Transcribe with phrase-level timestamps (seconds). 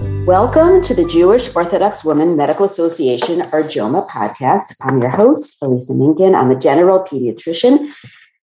[0.00, 4.74] Welcome to the Jewish Orthodox Women Medical Association, or JOWMA podcast.
[4.80, 6.34] I'm your host, Elisa Minkin.
[6.34, 7.92] I'm a general pediatrician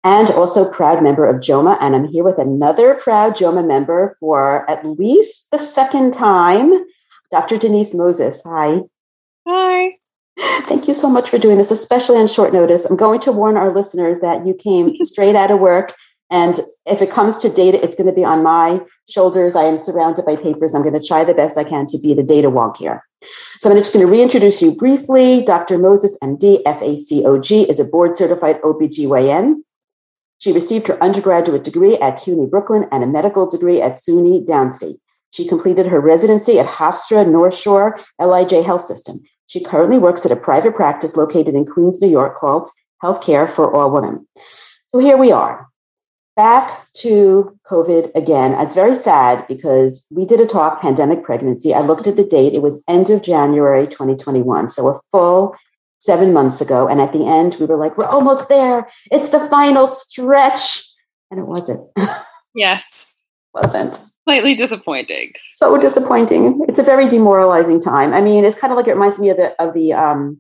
[0.05, 1.79] and also proud member of JOWMA.
[1.81, 6.85] And I'm here with another proud JOWMA member for at least the second time,
[7.31, 7.59] Dr.
[7.59, 8.43] Denise Moses.
[8.45, 8.81] Hi.
[9.47, 9.97] Hi.
[10.63, 12.85] Thank you so much for doing this, especially on short notice.
[12.85, 15.95] I'm going to warn our listeners that you came straight out of work.
[16.31, 19.57] And if it comes to data, it's going to be on my shoulders.
[19.57, 20.75] I am surrounded by papers.
[20.75, 23.05] I'm going to try the best I can to be the data wonk here.
[23.59, 25.45] So I'm just going to reintroduce you briefly.
[25.45, 25.79] Dr.
[25.79, 29.57] Moses, MD, FACOG, is a board certified OBGYN.
[30.39, 34.99] She received her undergraduate degree at CUNY Brooklyn and a medical degree at SUNY Downstate.
[35.33, 39.21] She completed her residency at Hofstra North Shore LIJ Health System.
[39.49, 42.69] She currently works at a private practice located in Queens, New York called
[43.03, 44.27] Healthcare for All Women.
[44.93, 45.70] So here we are.
[46.41, 48.59] Back to COVID again.
[48.59, 51.75] It's very sad because we did a talk, pandemic pregnancy.
[51.75, 52.55] I looked at the date.
[52.55, 54.71] It was end of January 2021.
[54.71, 55.55] So a full
[55.99, 56.89] seven months ago.
[56.89, 58.89] And at the end, we were like, we're almost there.
[59.11, 60.83] It's the final stretch.
[61.31, 61.87] And it wasn't.
[62.55, 63.13] Yes.
[63.53, 65.33] wasn't slightly disappointing.
[65.57, 66.65] So disappointing.
[66.69, 68.15] It's a very demoralizing time.
[68.15, 70.39] I mean, it's kind of like it reminds me of the of the um,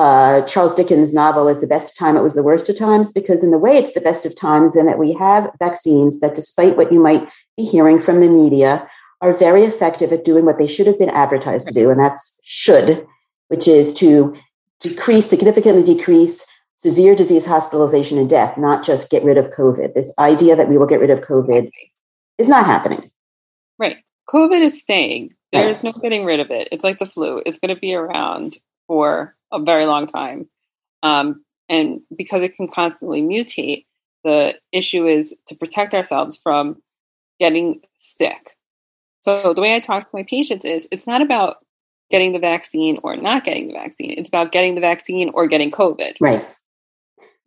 [0.00, 1.46] uh, Charles Dickens novel.
[1.46, 2.16] It's the best of time.
[2.16, 4.74] It was the worst of times because, in the way, it's the best of times,
[4.74, 8.88] in that we have vaccines that, despite what you might be hearing from the media,
[9.20, 12.40] are very effective at doing what they should have been advertised to do, and that's
[12.42, 13.06] should,
[13.48, 14.34] which is to
[14.80, 16.46] decrease significantly decrease
[16.76, 19.92] severe disease hospitalization and death, not just get rid of COVID.
[19.92, 21.70] This idea that we will get rid of COVID
[22.38, 23.10] is not happening.
[23.78, 23.98] Right.
[24.30, 25.34] COVID is staying.
[25.52, 25.94] There's right.
[25.94, 26.68] no getting rid of it.
[26.72, 27.42] It's like the flu.
[27.44, 28.56] It's going to be around
[28.86, 30.48] for a very long time.
[31.02, 33.86] Um, and because it can constantly mutate,
[34.24, 36.82] the issue is to protect ourselves from
[37.38, 38.56] getting sick.
[39.22, 41.56] So the way I talk to my patients is it's not about
[42.10, 44.14] getting the vaccine or not getting the vaccine.
[44.18, 46.14] It's about getting the vaccine or getting COVID.
[46.20, 46.44] Right.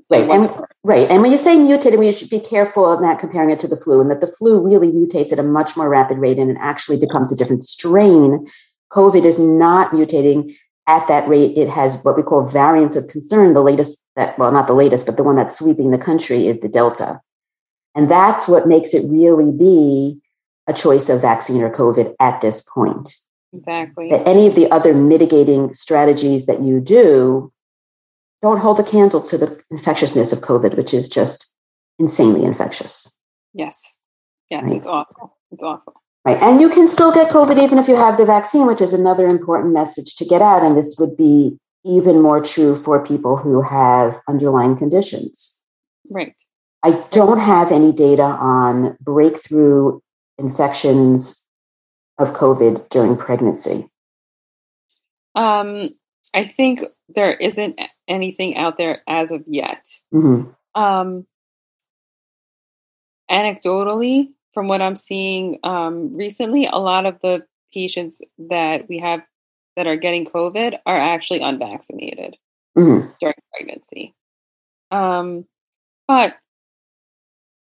[0.09, 0.29] Right.
[0.29, 0.49] And,
[0.83, 1.09] right.
[1.09, 3.77] And when you say mutated, we should be careful of not comparing it to the
[3.77, 6.57] flu, and that the flu really mutates at a much more rapid rate and it
[6.59, 8.47] actually becomes a different strain.
[8.91, 10.55] COVID is not mutating
[10.87, 11.57] at that rate.
[11.57, 13.53] It has what we call variants of concern.
[13.53, 16.59] The latest that, well, not the latest, but the one that's sweeping the country is
[16.61, 17.21] the Delta.
[17.95, 20.19] And that's what makes it really be
[20.67, 23.15] a choice of vaccine or COVID at this point.
[23.53, 24.09] Exactly.
[24.09, 27.51] That any of the other mitigating strategies that you do
[28.41, 31.51] don't hold a candle to the infectiousness of COVID, which is just
[31.99, 33.15] insanely infectious.
[33.53, 33.81] Yes.
[34.49, 34.73] Yes, right?
[34.75, 35.37] it's awful.
[35.51, 36.02] It's awful.
[36.25, 36.41] Right.
[36.41, 39.27] And you can still get COVID even if you have the vaccine, which is another
[39.27, 40.63] important message to get out.
[40.65, 45.61] And this would be even more true for people who have underlying conditions.
[46.09, 46.33] Right.
[46.81, 49.99] I don't have any data on breakthrough
[50.37, 51.45] infections
[52.17, 53.89] of COVID during pregnancy.
[55.35, 55.89] Um,
[56.33, 59.87] I think there isn't anything out there as of yet.
[60.13, 60.81] Mm-hmm.
[60.81, 61.27] Um,
[63.29, 69.21] anecdotally, from what I'm seeing um, recently, a lot of the patients that we have
[69.75, 72.35] that are getting COVID are actually unvaccinated
[72.77, 73.09] mm-hmm.
[73.19, 74.13] during pregnancy.
[74.91, 75.45] Um,
[76.07, 76.35] but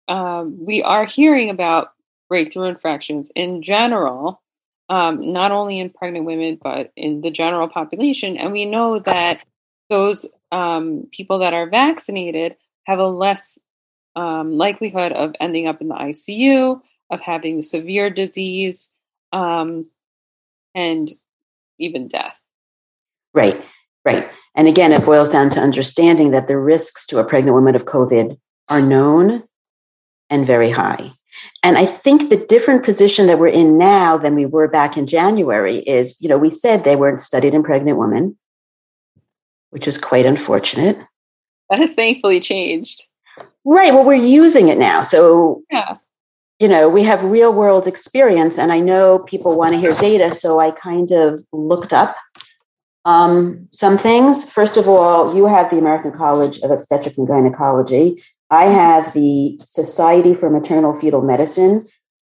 [0.07, 1.91] um, we are hearing about
[2.27, 4.41] breakthrough infections in general
[4.91, 8.35] um, not only in pregnant women, but in the general population.
[8.35, 9.39] And we know that
[9.89, 13.57] those um, people that are vaccinated have a less
[14.15, 18.89] um, likelihood of ending up in the ICU, of having severe disease,
[19.31, 19.85] um,
[20.75, 21.11] and
[21.79, 22.39] even death.
[23.33, 23.61] Right,
[24.05, 24.29] right.
[24.55, 27.85] And again, it boils down to understanding that the risks to a pregnant woman of
[27.85, 28.37] COVID
[28.67, 29.43] are known
[30.29, 31.11] and very high.
[31.63, 35.07] And I think the different position that we're in now than we were back in
[35.07, 38.37] January is, you know, we said they weren't studied in pregnant women,
[39.69, 40.97] which is quite unfortunate.
[41.69, 43.05] That has thankfully changed.
[43.63, 43.93] Right.
[43.93, 45.01] Well, we're using it now.
[45.01, 45.97] So, yeah.
[46.59, 50.33] you know, we have real world experience, and I know people want to hear data.
[50.33, 52.15] So I kind of looked up
[53.05, 54.49] um, some things.
[54.49, 58.23] First of all, you have the American College of Obstetrics and Gynecology.
[58.49, 61.87] I have the Society for Maternal Fetal Medicine.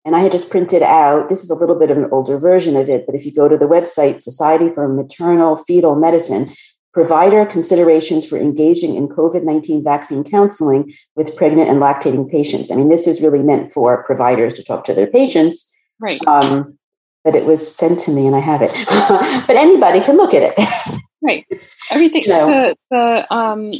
[0.04, 2.76] and I had just printed out, this is a little bit of an older version
[2.76, 6.52] of it, but if you go to the website, Society for Maternal Fetal Medicine,
[6.94, 12.70] provider considerations for engaging in COVID 19 vaccine counseling with pregnant and lactating patients.
[12.70, 15.74] I mean, this is really meant for providers to talk to their patients.
[16.00, 16.24] Right.
[16.26, 16.78] Um,
[17.24, 18.70] but it was sent to me and I have it.
[19.46, 21.00] but anybody can look at it.
[21.22, 21.44] Right.
[21.50, 22.24] It's, Everything.
[22.24, 23.72] You know, the, the, um,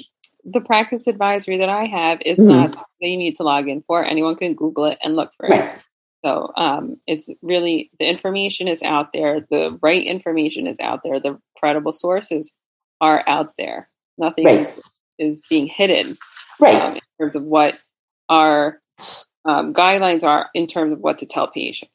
[0.47, 2.49] the practice advisory that I have is mm-hmm.
[2.49, 4.03] not something that you need to log in for.
[4.03, 5.65] Anyone can Google it and look for right.
[5.65, 5.83] it.
[6.25, 9.41] So um, it's really the information is out there.
[9.51, 11.21] The right information is out there.
[11.21, 12.51] The credible sources
[13.01, 13.89] are out there.
[14.19, 14.67] Nothing right.
[14.67, 14.81] is,
[15.19, 16.17] is, being hidden.
[16.61, 16.81] Right.
[16.81, 17.79] Um, in terms of what
[18.29, 18.81] our
[19.45, 21.91] um, guidelines are in terms of what to tell patients.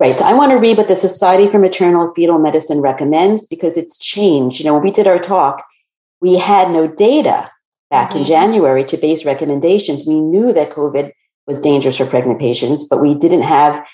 [0.00, 0.18] Right.
[0.18, 3.98] So I want to read what the Society for Maternal Fetal Medicine recommends because it's
[3.98, 4.58] changed.
[4.58, 5.64] You know, when we did our talk,
[6.20, 7.50] we had no data
[7.90, 8.18] back mm-hmm.
[8.18, 10.04] in January to base recommendations.
[10.06, 11.12] We knew that COVID
[11.46, 13.84] was dangerous for pregnant patients, but we didn't have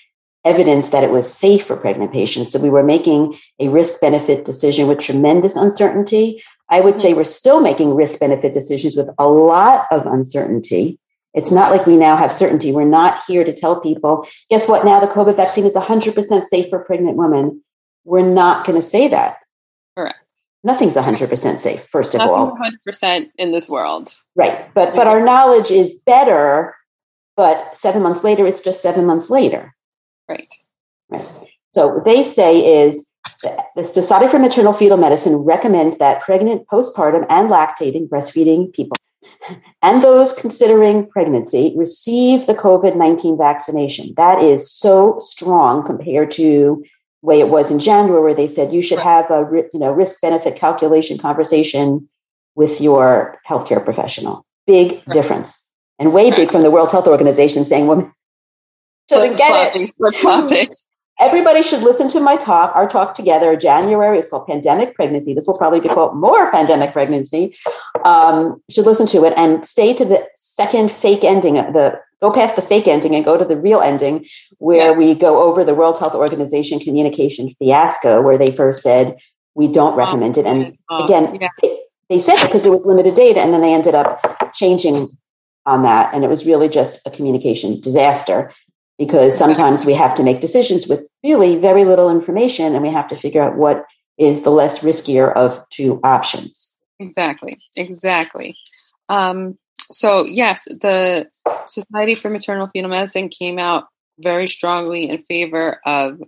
[0.44, 2.52] evidence that it was safe for pregnant patients.
[2.52, 6.42] So we were making a risk benefit decision with tremendous uncertainty.
[6.70, 7.18] I would say mm-hmm.
[7.18, 10.98] we're still making risk benefit decisions with a lot of uncertainty.
[11.34, 12.72] It's not like we now have certainty.
[12.72, 14.84] We're not here to tell people, guess what?
[14.84, 17.62] Now the COVID vaccine is 100% safe for pregnant women.
[18.04, 19.38] We're not going to say that.
[19.96, 20.18] Correct.
[20.64, 22.58] Nothing's 100% safe, first of Nothing all.
[22.88, 24.16] 100% in this world.
[24.34, 24.72] Right.
[24.74, 26.74] But, but our knowledge is better
[27.38, 29.72] but seven months later, it's just seven months later.
[30.28, 30.52] Right.
[31.08, 31.26] Right.
[31.72, 33.10] So what they say is
[33.76, 38.96] the Society for Maternal Fetal Medicine recommends that pregnant, postpartum, and lactating breastfeeding people
[39.82, 44.12] and those considering pregnancy receive the COVID 19 vaccination.
[44.16, 46.84] That is so strong compared to
[47.22, 49.92] the way it was in January, where they said you should have a you know,
[49.92, 52.08] risk benefit calculation conversation
[52.54, 54.44] with your healthcare professional.
[54.66, 58.12] Big difference and way big from the World Health Organization saying women
[59.08, 60.70] shouldn't get it.
[61.20, 63.56] Everybody should listen to my talk, our talk together.
[63.56, 65.34] January is called Pandemic Pregnancy.
[65.34, 67.56] This will probably be called More Pandemic Pregnancy.
[68.04, 71.54] Um, should listen to it and stay to the second fake ending.
[71.54, 74.26] The go past the fake ending and go to the real ending,
[74.58, 74.98] where yes.
[74.98, 79.16] we go over the World Health Organization communication fiasco, where they first said
[79.56, 81.48] we don't recommend it, and again, yeah.
[81.60, 85.08] they, they said it because there was limited data, and then they ended up changing
[85.66, 86.14] on that.
[86.14, 88.52] And it was really just a communication disaster
[88.98, 93.08] because sometimes we have to make decisions with really very little information and we have
[93.08, 93.84] to figure out what
[94.18, 96.76] is the less riskier of two options.
[96.98, 98.54] Exactly, exactly.
[99.08, 99.56] Um,
[99.92, 101.28] so, yes, the
[101.66, 103.84] Society for Maternal Fetal Medicine came out
[104.18, 106.20] very strongly in favor of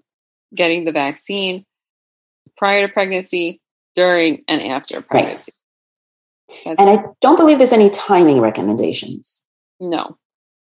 [0.54, 1.66] getting the vaccine
[2.56, 3.60] prior to pregnancy,
[3.96, 5.52] during, and after pregnancy.
[6.64, 9.44] That's and I don't believe there's any timing recommendations.
[9.78, 10.16] No.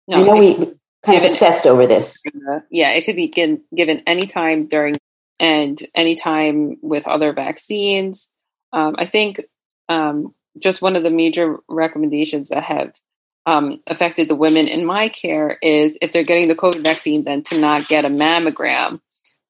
[0.08, 0.18] No.
[0.18, 0.74] I know we
[1.06, 2.22] kind of obsessed over this.
[2.70, 4.96] Yeah, it could be given, given any time during
[5.40, 8.34] and any time with other vaccines.
[8.74, 9.42] Um, I think
[9.90, 12.94] um, just one of the major recommendations that have
[13.46, 17.42] um, affected the women in my care is if they're getting the COVID vaccine, then
[17.44, 19.02] to not get a mammogram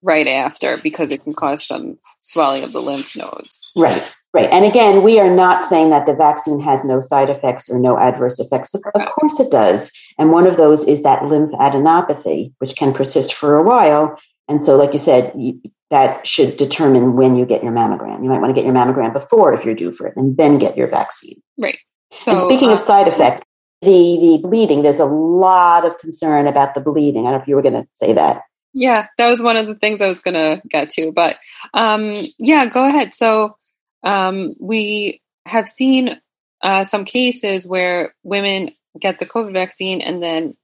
[0.02, 3.72] right after because it can cause some swelling of the lymph nodes.
[3.76, 4.08] Right.
[4.34, 4.50] Right.
[4.50, 7.98] And again, we are not saying that the vaccine has no side effects or no
[7.98, 8.74] adverse effects.
[8.74, 9.92] Of course it does.
[10.18, 14.18] And one of those is that lymphadenopathy, which can persist for a while.
[14.48, 18.24] And so, like you said, you, that should determine when you get your mammogram.
[18.24, 20.58] You might want to get your mammogram before if you're due for it and then
[20.58, 21.42] get your vaccine.
[21.58, 21.82] Right.
[22.14, 23.44] So, and speaking uh, of side effects,
[23.82, 27.28] the, the bleeding, there's a lot of concern about the bleeding.
[27.28, 28.44] I don't know if you were going to say that.
[28.74, 31.12] Yeah, that was one of the things I was going to get to.
[31.12, 31.38] But
[31.74, 33.14] um, yeah, go ahead.
[33.14, 33.58] So,
[34.04, 36.20] um, we have seen
[36.62, 40.56] uh, some cases where women get the COVID vaccine and then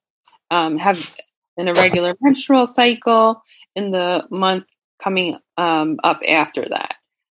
[0.51, 1.15] um, have
[1.58, 3.41] an irregular menstrual cycle
[3.75, 4.65] in the month
[5.01, 6.96] coming um, up after that.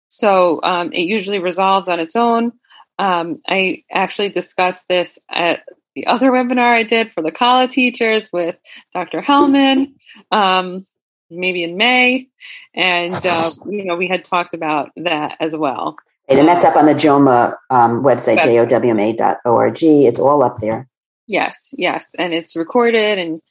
[0.09, 2.51] So um, it usually resolves on its own.
[2.99, 5.63] Um, I actually discussed this at
[5.95, 8.57] the other webinar I did for the kallah teachers with
[8.93, 9.21] Dr.
[9.21, 9.93] Hellman.
[10.31, 10.85] Um,
[11.31, 12.27] maybe in May.
[12.73, 15.97] And, uh, you know, we had talked about that as well.
[16.27, 19.83] And that's up on the JOWMA um, website, jowma.org.
[19.83, 20.87] It's all up there.
[21.27, 22.13] Yes, yes.
[22.17, 23.41] And it's recorded and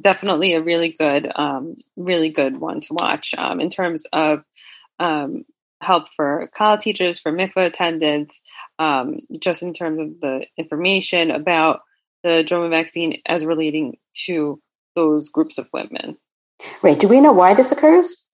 [0.00, 4.44] definitely a really good, um, really good one to watch um, in terms of
[4.98, 5.44] um,
[5.80, 8.40] help for kallah teachers, for mikvah attendants,
[8.78, 11.80] um, just in terms of the information about
[12.22, 14.60] the JOWMA vaccine as relating to
[14.94, 16.16] those groups of women.
[16.82, 16.98] Right.
[16.98, 18.26] Do we know why this occurs?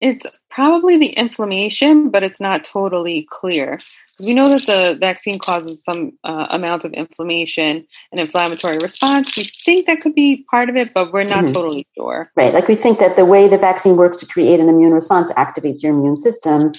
[0.00, 3.78] It's probably the inflammation, but it's not totally clear
[4.10, 9.36] because we know that the vaccine causes some uh, amount of inflammation and inflammatory response.
[9.36, 11.54] We think that could be part of it, but we're not mm-hmm.
[11.54, 12.30] totally sure.
[12.36, 12.52] Right.
[12.52, 15.82] Like we think that the way the vaccine works to create an immune response activates
[15.82, 16.74] your immune system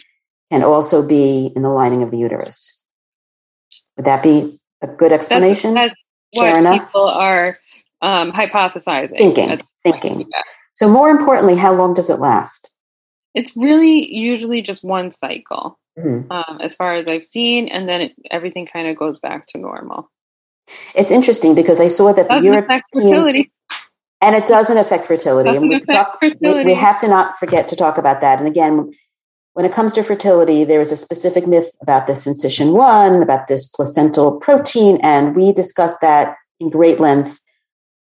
[0.51, 2.83] can also be in the lining of the uterus.
[3.97, 5.73] Would that be a good explanation?
[5.73, 5.95] That's,
[6.33, 7.57] that's what people are
[8.01, 9.17] um, hypothesizing.
[9.17, 9.61] Thinking.
[9.83, 10.29] Thinking.
[10.75, 12.71] So, more importantly, how long does it last?
[13.33, 16.31] It's really usually just one cycle, mm-hmm.
[16.31, 19.57] um, as far as I've seen, and then it, everything kind of goes back to
[19.57, 20.09] normal.
[20.95, 23.51] It's interesting because I saw that the European fertility.
[24.21, 25.49] And it doesn't affect fertility.
[25.49, 26.65] Doesn't and we, talk, fertility.
[26.65, 28.39] We, we have to not forget to talk about that.
[28.39, 28.91] And again,
[29.53, 33.47] when it comes to fertility, there is a specific myth about this syncytin 1, about
[33.47, 37.39] this placental protein, and we discussed that in great length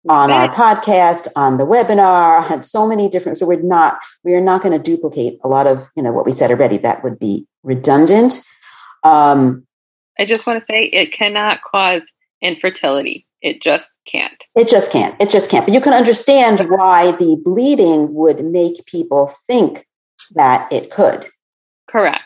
[0.08, 3.38] on our podcast, on the webinar, had so many different.
[3.38, 6.26] So we're not we are not going to duplicate a lot of you know what
[6.26, 6.78] we said already.
[6.78, 8.42] That would be redundant.
[9.04, 9.66] Um,
[10.18, 13.26] I just want to say it cannot cause infertility.
[13.40, 14.44] It just can't.
[14.54, 15.20] It just can't.
[15.20, 15.66] It just can't.
[15.66, 19.86] But you can understand why the bleeding would make people think
[20.34, 21.28] that it could.
[21.88, 22.22] Correct.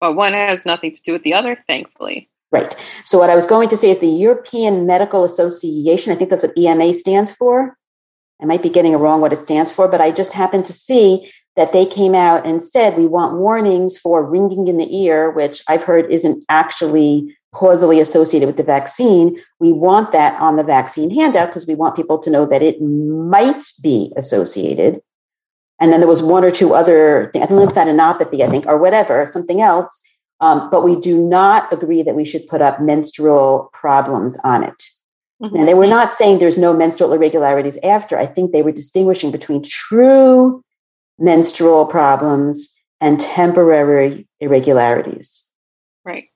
[0.00, 2.28] But one has nothing to do with the other, thankfully.
[2.52, 2.76] Right.
[3.04, 6.42] So what I was going to say is the European Medical Association, I think that's
[6.42, 7.76] what EMA stands for.
[8.40, 10.72] I might be getting it wrong what it stands for, but I just happened to
[10.72, 15.30] see that they came out and said we want warnings for ringing in the ear,
[15.30, 19.40] which I've heard isn't actually causally associated with the vaccine.
[19.58, 22.80] We want that on the vaccine handout because we want people to know that it
[22.80, 25.00] might be associated.
[25.80, 29.62] And then there was one or two other things, lymphadenopathy, I think, or whatever, something
[29.62, 30.02] else
[30.40, 34.82] um, but we do not agree that we should put up menstrual problems on it.
[35.42, 35.56] Mm-hmm.
[35.56, 38.18] And they were not saying there's no menstrual irregularities after.
[38.18, 40.62] I think they were distinguishing between true
[41.18, 45.48] menstrual problems and temporary irregularities.
[46.04, 46.28] Right,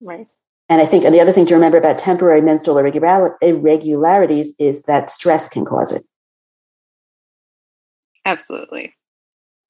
[0.00, 0.26] right.
[0.68, 5.10] And I think, and the other thing to remember about temporary menstrual irregularities is that
[5.10, 6.02] stress can cause it.
[8.26, 8.94] Absolutely.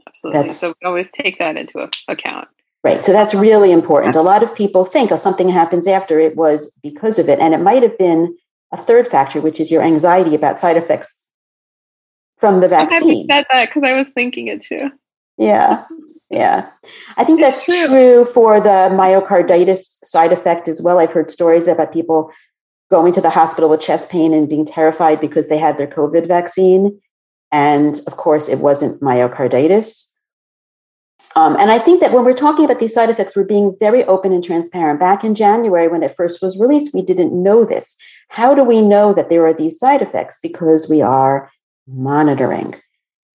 [0.09, 0.43] Absolutely.
[0.43, 2.49] That's, so we always take that into account.
[2.85, 3.01] Right.
[3.01, 4.15] So that's really important.
[4.15, 7.41] A lot of people think, oh, something happens after it was because of it.
[7.41, 8.37] And it might have been
[8.73, 11.27] a third factor, which is your anxiety about side effects
[12.37, 13.27] from the vaccine.
[13.31, 14.91] I said that because I was thinking it too.
[15.37, 15.85] Yeah.
[16.31, 16.69] Yeah.
[17.17, 17.89] I think it's that's true.
[17.89, 21.01] true for the myocarditis side effect as well.
[21.01, 22.31] I've heard stories about people
[22.91, 26.29] going to the hospital with chest pain and being terrified because they had their COVID
[26.29, 27.01] vaccine.
[27.51, 30.15] And of course, it wasn't myocarditis.
[31.37, 34.05] Um, and I think that when we're talking about these side effects, we're being very
[34.05, 34.99] open and transparent.
[34.99, 37.97] Back in January, when it first was released, we didn't know this.
[38.29, 40.39] How do we know that there are these side effects?
[40.43, 41.51] Because we are
[41.87, 42.75] monitoring.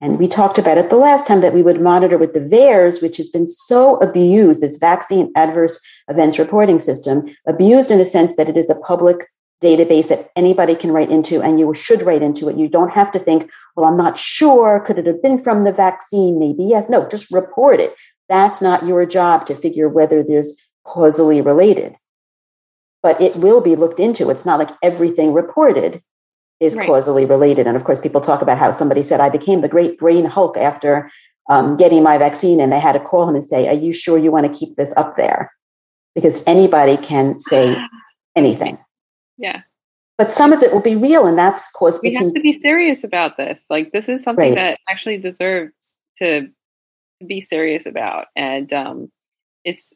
[0.02, 3.02] And we talked about it the last time that we would monitor with the VAERS,
[3.02, 8.36] which has been so abused, this vaccine adverse events reporting system, abused in the sense
[8.36, 9.26] that it is a public
[9.62, 12.58] database that anybody can write into and you should write into it.
[12.58, 14.82] You don't have to think, well, I'm not sure.
[14.82, 16.40] Could it have been from the vaccine?
[16.40, 16.90] Maybe yes.
[16.90, 17.96] No, just report it.
[18.30, 21.96] That's not your job to figure whether there's causally related.
[23.02, 24.30] But it will be looked into.
[24.30, 26.02] It's not like everything reported
[26.60, 26.88] is right.
[26.88, 27.68] causally related.
[27.68, 30.58] And of course, people talk about how somebody said, I became the great brain Hulk
[30.58, 31.12] after
[31.50, 32.62] um, getting my vaccine.
[32.62, 34.76] And they had to call him and say, Are you sure you want to keep
[34.76, 35.52] this up there?
[36.16, 37.76] Because anybody can say
[38.36, 38.78] anything.
[39.38, 39.62] Yeah.
[40.18, 42.42] But some of it will be real, and that's cause we, we have can, to
[42.42, 43.64] be serious about this.
[43.70, 44.56] Like this is something right.
[44.56, 45.74] that actually deserves
[46.20, 46.50] to
[47.26, 49.12] be serious about, and um,
[49.64, 49.92] it's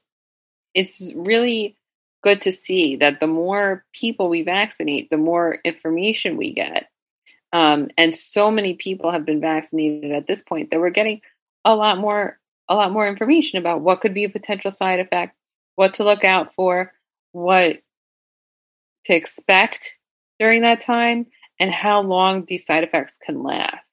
[0.74, 1.78] it's really
[2.24, 6.90] good to see that the more people we vaccinate, the more information we get.
[7.54, 11.22] Um, and so many people have been vaccinated at this point that we're getting
[11.64, 12.40] a lot more
[12.70, 15.36] a lot more information about what could be a potential side effect,
[15.76, 16.92] what to look out for,
[17.32, 17.78] what
[19.08, 19.98] to expect
[20.40, 21.26] during that time
[21.60, 23.88] and how long these side effects can last.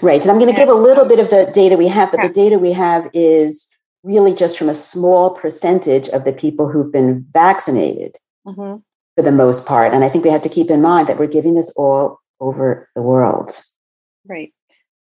[0.00, 0.22] Right.
[0.22, 2.28] And I'm going to give a little bit of the data we have, but the
[2.28, 3.68] data we have is
[4.02, 8.16] really just from a small percentage of the people who've been vaccinated
[8.46, 8.76] mm-hmm.
[9.16, 9.92] for the most part.
[9.92, 12.88] And I think we have to keep in mind that we're giving this all over
[12.94, 13.52] the world.
[14.26, 14.54] Right.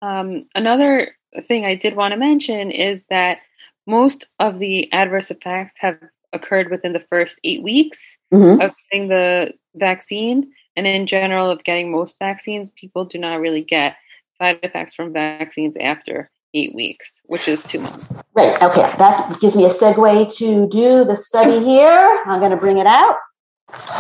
[0.01, 1.17] Um, another
[1.49, 3.39] thing I did want to mention is that
[3.87, 5.99] most of the adverse effects have
[6.33, 8.01] occurred within the first eight weeks
[8.33, 8.61] mm-hmm.
[8.61, 10.53] of getting the vaccine.
[10.77, 13.97] And in general, of getting most vaccines, people do not really get
[14.39, 18.07] side effects from vaccines after eight weeks, which is two months.
[18.35, 18.61] Right.
[18.63, 18.95] Okay.
[18.99, 22.23] That gives me a segue to do the study here.
[22.27, 23.17] I'm going to bring it out.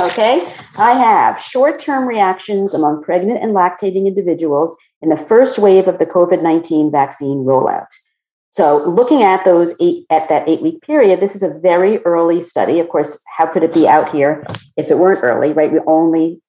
[0.00, 0.52] Okay.
[0.78, 5.98] I have short term reactions among pregnant and lactating individuals in the first wave of
[5.98, 7.86] the COVID 19 vaccine rollout.
[8.52, 12.42] So, looking at those eight at that eight week period, this is a very early
[12.42, 12.80] study.
[12.80, 15.54] Of course, how could it be out here if it weren't early?
[15.54, 15.72] Right?
[15.72, 16.42] We're only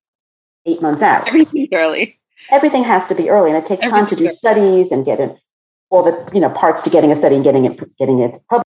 [0.66, 1.26] eight months out.
[1.30, 2.20] Everything's early.
[2.52, 5.38] Everything has to be early, and it takes time to do studies and get it,
[5.90, 8.68] all the you know parts to getting a study and getting it getting it published.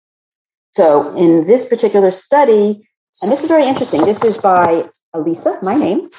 [0.74, 2.88] So, in this particular study,
[3.24, 4.06] and this is very interesting.
[4.06, 6.12] This is by Elisa, my name,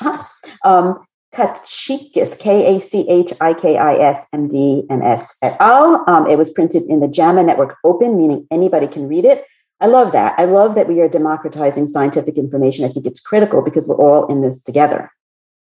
[0.64, 5.57] um, Kachikis, K A C H I K I S M D and S et
[5.61, 6.05] al.
[6.07, 9.45] Um, it was printed in the JAMA Network Open, meaning anybody can read it.
[9.81, 10.38] I love that.
[10.38, 12.85] I love that we are democratizing scientific information.
[12.85, 15.11] I think it's critical because we're all in this together.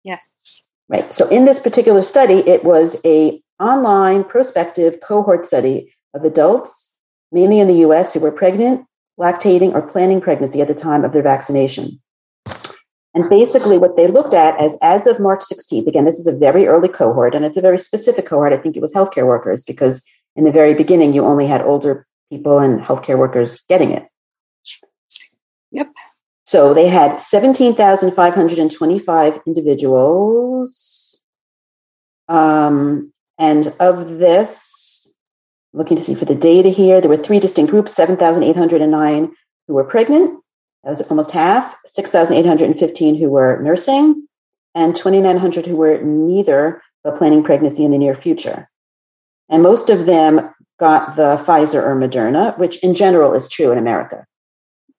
[0.05, 0.25] Yes.
[0.89, 1.13] Right.
[1.13, 6.95] So in this particular study, it was a online prospective cohort study of adults,
[7.33, 8.87] mainly in the US, who were pregnant,
[9.19, 12.01] lactating, or planning pregnancy at the time of their vaccination.
[13.19, 16.37] And basically, what they looked at as as of March 16th, again, this is a
[16.37, 18.53] very early cohort, and it's a very specific cohort.
[18.53, 20.07] I think it was healthcare workers because
[20.37, 24.07] in the very beginning, you only had older people and healthcare workers getting it.
[25.73, 25.89] Yep.
[26.47, 31.21] So they had 17,525 individuals.
[32.29, 35.13] Um, and of this,
[35.73, 39.33] looking to see for the data here, there were three distinct groups 7,809
[39.67, 40.39] who were pregnant,
[40.85, 44.27] that was almost half, 6,815 who were nursing,
[44.75, 48.69] and 2,900 who were neither but planning pregnancy in the near future.
[49.49, 53.79] And most of them got the Pfizer or Moderna, which in general is true in
[53.79, 54.25] America.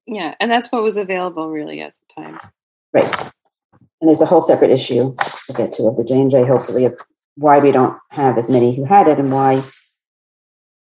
[0.05, 2.39] Yeah, and that's what was available really at the time.
[2.93, 3.31] Right.
[4.01, 5.15] And there's a whole separate issue
[5.47, 6.99] to get to of the J&J, hopefully, of
[7.35, 9.61] why we don't have as many who had it and why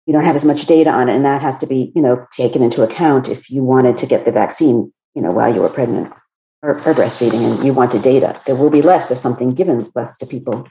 [0.07, 2.25] you don't have as much data on it and that has to be you know
[2.31, 5.69] taken into account if you wanted to get the vaccine you know while you were
[5.69, 6.11] pregnant
[6.63, 8.41] or, or breastfeeding and you wanted data.
[8.47, 10.67] There will be less of something given less to people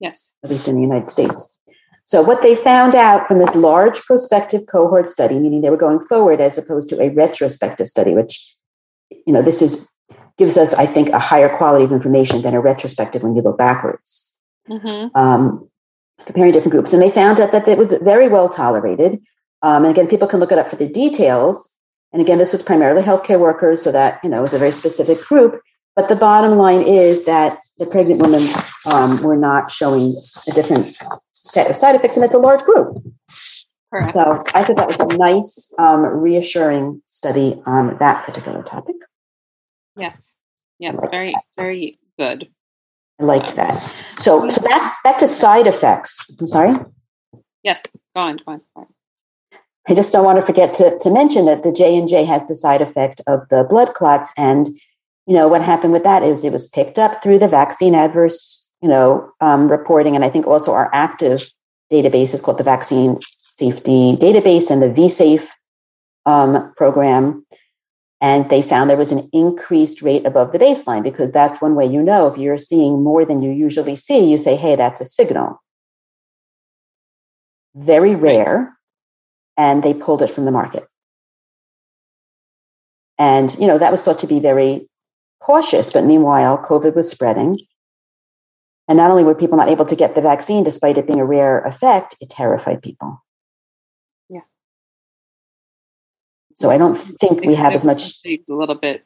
[0.00, 0.30] yes.
[0.42, 1.58] at least in the united states.
[2.04, 6.00] So what they found out from this large prospective cohort study meaning they were going
[6.06, 8.56] forward as opposed to a retrospective study which
[9.26, 9.90] you know this is
[10.38, 13.52] gives us i think a higher quality of information than a retrospective when you go
[13.52, 14.28] backwards.
[14.70, 15.08] Mm-hmm.
[15.18, 15.68] um,
[16.26, 16.92] comparing different groups.
[16.92, 19.20] And they found out that it was very well tolerated.
[19.62, 21.76] Um, and again, people can look it up for the details.
[22.12, 24.72] And again, this was primarily healthcare workers, so that you know it was a very
[24.72, 25.60] specific group.
[25.96, 28.48] But the bottom line is that the pregnant women
[28.86, 30.14] um, were not showing
[30.48, 30.96] a different
[31.32, 33.02] set of side effects, and it's a large group.
[33.90, 34.12] Correct.
[34.12, 38.96] So I thought that was a nice, um, reassuring study on that particular topic.
[39.96, 40.34] Yes,
[40.78, 41.42] yes, very, that.
[41.58, 42.48] very good.
[43.22, 43.94] I liked that.
[44.18, 46.30] So, so back back to side effects.
[46.40, 46.74] I'm sorry.
[47.62, 47.80] Yes,
[48.14, 48.60] go on, go on.
[48.74, 48.86] Go on.
[49.88, 52.46] I just don't want to forget to, to mention that the J and J has
[52.46, 54.66] the side effect of the blood clots, and
[55.26, 58.70] you know what happened with that is it was picked up through the vaccine adverse,
[58.80, 61.48] you know, um, reporting, and I think also our active
[61.92, 65.46] database is called the Vaccine Safety Database and the VSafe
[66.26, 67.44] um, program.
[68.22, 71.86] And they found there was an increased rate above the baseline because that's one way
[71.86, 75.04] you know if you're seeing more than you usually see, you say, hey, that's a
[75.04, 75.60] signal.
[77.74, 78.78] Very rare.
[79.56, 80.86] And they pulled it from the market.
[83.18, 84.88] And, you know, that was thought to be very
[85.40, 85.92] cautious.
[85.92, 87.58] But meanwhile, COVID was spreading.
[88.86, 91.24] And not only were people not able to get the vaccine, despite it being a
[91.24, 93.20] rare effect, it terrified people.
[96.54, 98.14] So I don't think we have as much.
[98.26, 99.04] A little bit.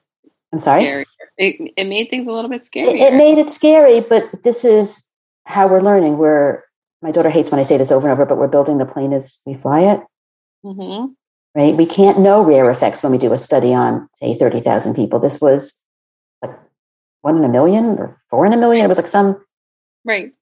[0.53, 1.05] I'm sorry.
[1.39, 2.89] It, it made things a little bit scary.
[2.89, 5.07] It, it, made it scary, but this is
[5.45, 6.19] how we're learning.
[6.19, 6.63] We're
[7.03, 9.13] my daughter hates when I say this over and over, but we're building the plane
[9.13, 10.01] as we fly it.
[10.65, 11.13] Mm-hmm.
[11.55, 11.75] Right?
[11.75, 15.19] We can't know rare effects when we do a study on say thirty thousand people.
[15.19, 15.83] This was
[16.43, 16.59] like
[17.23, 18.85] one in a million or four in a million.
[18.85, 19.45] It was like some
[20.05, 20.33] right.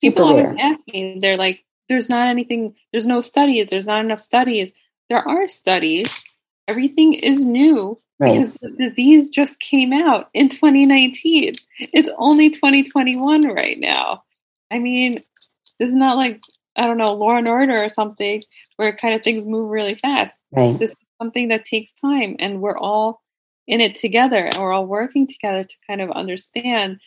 [0.00, 1.18] People always ask me.
[1.20, 2.74] They're like, "There's not anything.
[2.92, 3.68] There's no studies.
[3.70, 4.72] There's not enough studies."
[5.08, 6.24] There are studies
[6.70, 8.38] everything is new right.
[8.38, 11.54] because the disease just came out in 2019.
[11.78, 14.22] It's only 2021 right now.
[14.70, 15.22] I mean,
[15.78, 16.40] this is not like
[16.76, 18.42] I don't know Law and Order or something
[18.76, 20.38] where kind of things move really fast.
[20.52, 20.78] Right.
[20.78, 23.20] This is something that takes time, and we're all
[23.66, 27.00] in it together, and we're all working together to kind of understand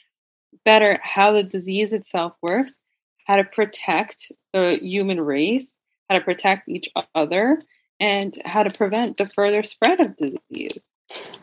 [0.65, 2.73] better how the disease itself works,
[3.25, 5.75] how to protect the human race,
[6.09, 7.61] how to protect each other,
[8.03, 10.83] and how to prevent the further spread of disease.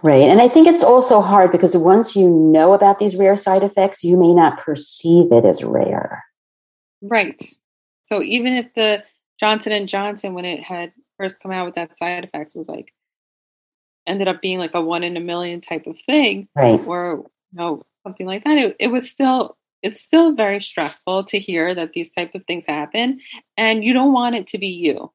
[0.03, 0.29] Right.
[0.29, 4.05] And I think it's also hard because once you know about these rare side effects,
[4.05, 6.23] you may not perceive it as rare.
[7.01, 7.43] Right.
[8.03, 9.05] So even if the
[9.39, 12.93] Johnson and Johnson, when it had first come out with that side effects, was like
[14.07, 16.81] ended up being like a one in a million type of thing, right?
[16.87, 18.59] Or you know something like that.
[18.59, 22.67] It, it was still it's still very stressful to hear that these type of things
[22.67, 23.21] happen,
[23.57, 25.11] and you don't want it to be you.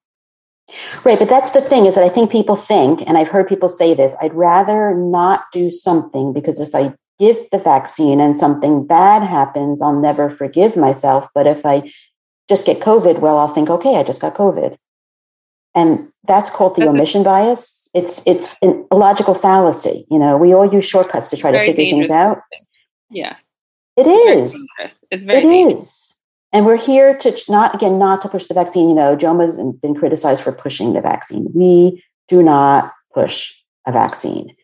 [1.04, 3.70] Right, but that's the thing is that I think people think, and I've heard people
[3.70, 8.86] say this, I'd rather not do something because if I give the vaccine and something
[8.86, 11.30] bad happens, I'll never forgive myself.
[11.34, 11.92] But if I
[12.50, 14.78] just get COVID, well, I'll think, okay, I just got COVID.
[15.76, 17.90] And that's called the omission bias.
[17.94, 20.06] It's it's a logical fallacy.
[20.10, 22.40] You know, we all use shortcuts to try to figure things out.
[23.10, 23.36] Yeah,
[23.98, 24.66] it is.
[25.12, 25.44] It's very.
[25.44, 26.15] It is.
[26.56, 28.88] And we're here to not again not to push the vaccine.
[28.88, 31.52] You know, JOWMA's been criticized for pushing the vaccine.
[31.54, 33.54] We do not push
[33.86, 34.56] a vaccine.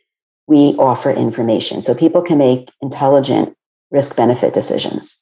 [0.48, 3.58] We offer information so people can make intelligent
[3.92, 5.22] risk benefit decisions.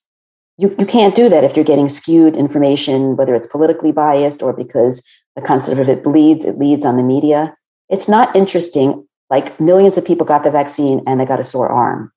[0.59, 4.53] You, you can't do that if you're getting skewed information, whether it's politically biased or
[4.53, 5.03] because
[5.35, 7.55] the concept of it bleeds, it leads on the media.
[7.89, 9.07] It's not interesting.
[9.31, 12.11] Like millions of people got the vaccine and they got a sore arm,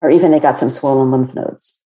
[0.00, 1.79] or even they got some swollen lymph nodes,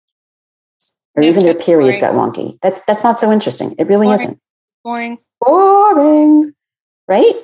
[1.15, 2.17] or it's even their periods boring.
[2.17, 2.59] got wonky.
[2.61, 3.75] That's that's not so interesting.
[3.79, 4.21] It really boring.
[4.21, 4.41] isn't.
[4.83, 5.19] Boring.
[5.41, 6.55] Boring.
[7.09, 7.35] Right?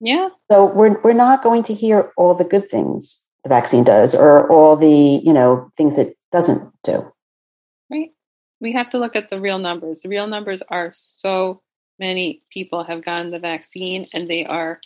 [0.00, 0.30] Yeah.
[0.50, 4.50] So we're we're not going to hear all the good things the vaccine does, or
[4.50, 7.12] all the you know things it doesn't do.
[7.90, 8.10] Right.
[8.60, 10.02] We have to look at the real numbers.
[10.02, 11.62] The real numbers are so
[11.98, 14.80] many people have gotten the vaccine and they are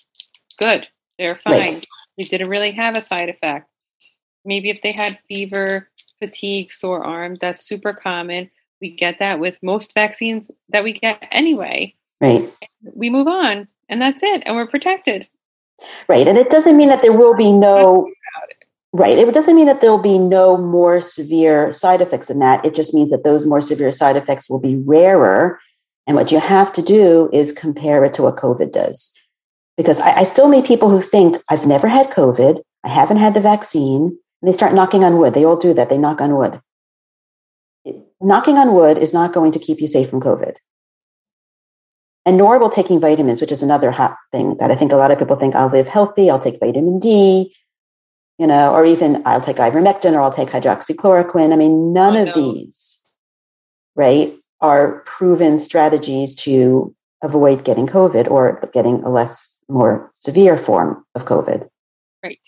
[0.59, 0.87] good.
[1.19, 1.53] They're fine.
[1.53, 1.87] Right.
[2.19, 3.69] They didn't really have a side effect.
[4.45, 5.89] Maybe if they had fever,
[6.25, 8.51] fatigue, sore arm, that's super common.
[8.81, 11.95] We get that with most vaccines that we get anyway.
[12.21, 12.51] Right.
[12.95, 14.43] We move on and that's it.
[14.47, 15.29] And we're protected.
[16.09, 16.27] Right.
[16.27, 18.11] And it doesn't mean that there will be no
[18.97, 19.19] Right.
[19.19, 22.65] It doesn't mean that there'll be no more severe side effects than that.
[22.65, 25.59] It just means that those more severe side effects will be rarer
[26.07, 29.13] and what you have to do is compare it to what COVID does.
[29.77, 33.35] Because I, I still meet people who think, I've never had COVID, I haven't had
[33.35, 35.33] the vaccine, and they start knocking on wood.
[35.33, 35.89] They all do that.
[35.89, 36.61] They knock on wood.
[38.21, 40.57] knocking on wood is not going to keep you safe from COVID.
[42.27, 45.11] And nor will taking vitamins, which is another hot thing that I think a lot
[45.11, 47.55] of people think I'll live healthy, I'll take vitamin D,
[48.37, 51.55] you know, or even I'll take ivermectin or I'll take hydroxychloroquine.
[51.55, 53.01] I mean, none oh, of these,
[53.97, 61.03] right, are proven strategies to avoid getting COVID or getting a less, more severe form
[61.15, 61.67] of COVID.
[62.23, 62.41] Right.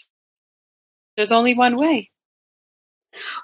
[1.17, 2.11] There's only one way.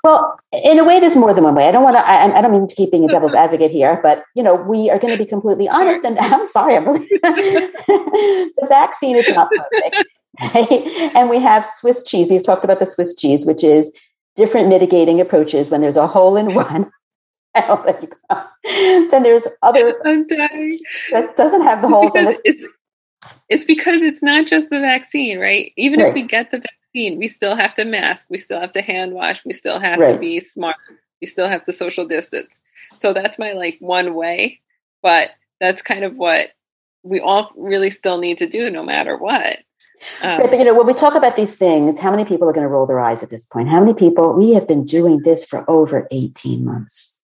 [0.04, 1.66] Well, in a way, there's more than one way.
[1.66, 2.06] I don't want to.
[2.06, 4.90] I, I, don't mean to keep being a devil's advocate here, but you know, we
[4.90, 6.04] are going to be completely honest.
[6.04, 10.04] And I'm sorry, I'm really the vaccine is not perfect,
[10.54, 11.12] right?
[11.14, 12.28] And we have Swiss cheese.
[12.28, 13.90] We've talked about the Swiss cheese, which is
[14.36, 16.90] different mitigating approaches when there's a hole in one
[17.54, 18.08] oh,
[19.10, 20.78] then there's other I'm dying.
[21.10, 22.40] that doesn't have the it's holes in it.
[22.44, 22.64] It's,
[23.48, 25.72] it's because it's not just the vaccine, right?
[25.76, 26.08] Even right.
[26.08, 29.12] if we get the vaccine, we still have to mask, we still have to hand
[29.12, 30.12] wash, we still have right.
[30.12, 30.76] to be smart,
[31.20, 32.60] we still have to social distance.
[32.98, 34.60] So that's my like one way,
[35.02, 36.48] but that's kind of what
[37.02, 39.58] we all really still need to do no matter what.
[40.22, 42.52] Um, right, but you know, when we talk about these things, how many people are
[42.52, 43.68] going to roll their eyes at this point?
[43.68, 44.32] How many people?
[44.32, 47.20] We have been doing this for over 18 months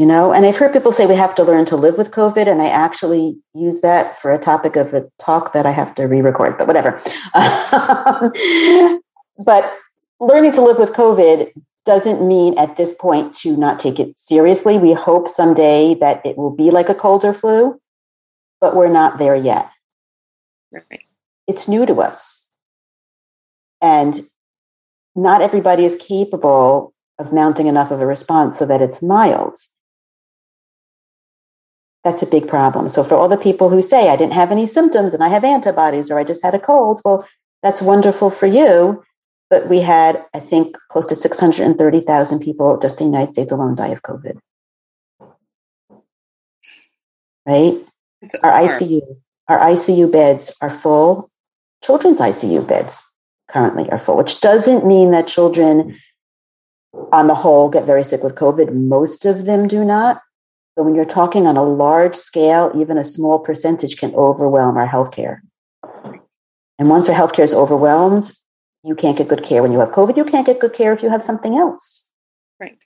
[0.00, 0.32] you know?
[0.32, 2.68] And i've heard people say we have to learn to live with covid and i
[2.68, 6.66] actually use that for a topic of a talk that i have to re-record but
[6.66, 6.92] whatever.
[9.42, 9.72] But
[10.20, 11.52] learning to live with covid
[11.86, 14.76] doesn't mean at this point to not take it seriously.
[14.76, 17.80] We hope someday that it will be like a cold or flu
[18.60, 19.70] but we're not there yet.
[20.72, 21.00] Right.
[21.48, 22.46] it's new to us.
[23.82, 24.20] And
[25.16, 29.56] not everybody is capable of mounting enough of a response so that it's mild
[32.04, 32.88] that's a big problem.
[32.88, 35.44] So for all the people who say I didn't have any symptoms and I have
[35.44, 37.26] antibodies or I just had a cold, well,
[37.62, 39.04] that's wonderful for you.
[39.50, 43.74] But we had, I think, close to 630,000 people just in the United States alone
[43.74, 44.38] die of COVID.
[47.46, 47.74] Right?
[48.42, 49.00] our ICU,
[49.48, 51.30] our ICU beds are full.
[51.82, 53.02] Children's ICU beds
[53.48, 55.96] currently are full, which doesn't mean that children
[57.12, 58.72] on the whole get very sick with COVID.
[58.74, 60.20] Most of them do not
[60.80, 64.88] but when you're talking on a large scale, even a small percentage can overwhelm our
[64.88, 65.40] healthcare.
[66.78, 68.32] And once our healthcare is overwhelmed,
[68.82, 70.16] you can't get good care when you have COVID.
[70.16, 72.10] You can't get good care if you have something else.
[72.58, 72.78] Right.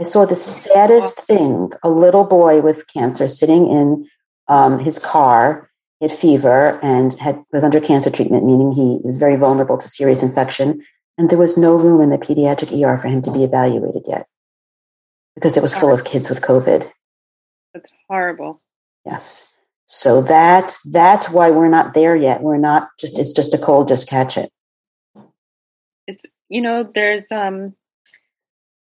[0.00, 4.08] I saw the saddest thing a little boy with cancer sitting in
[4.48, 5.68] um, his car,
[6.00, 9.88] he had fever, and had, was under cancer treatment, meaning he was very vulnerable to
[9.88, 10.82] serious infection.
[11.18, 14.26] And there was no room in the pediatric ER for him to be evaluated yet
[15.34, 16.90] because it was full of kids with COVID.
[17.74, 18.60] That's horrible.
[19.04, 19.52] Yes.
[19.86, 22.42] So that that's why we're not there yet.
[22.42, 24.50] We're not just it's just a cold, just catch it.
[26.06, 27.74] It's you know, there's um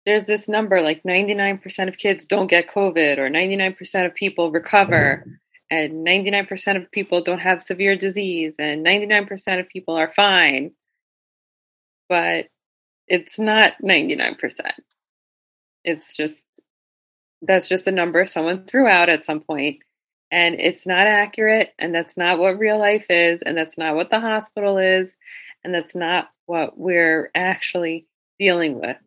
[0.06, 5.26] there's this number like 99% of kids don't get COVID or 99% of people recover.
[5.70, 10.72] and 99% of people don't have severe disease and 99% of people are fine
[12.10, 12.48] but
[13.08, 14.36] it's not 99%
[15.84, 16.44] it's just
[17.42, 19.80] that's just a number someone threw out at some point
[20.32, 24.10] and it's not accurate and that's not what real life is and that's not what
[24.10, 25.16] the hospital is
[25.64, 28.08] and that's not what we're actually
[28.40, 28.98] dealing with.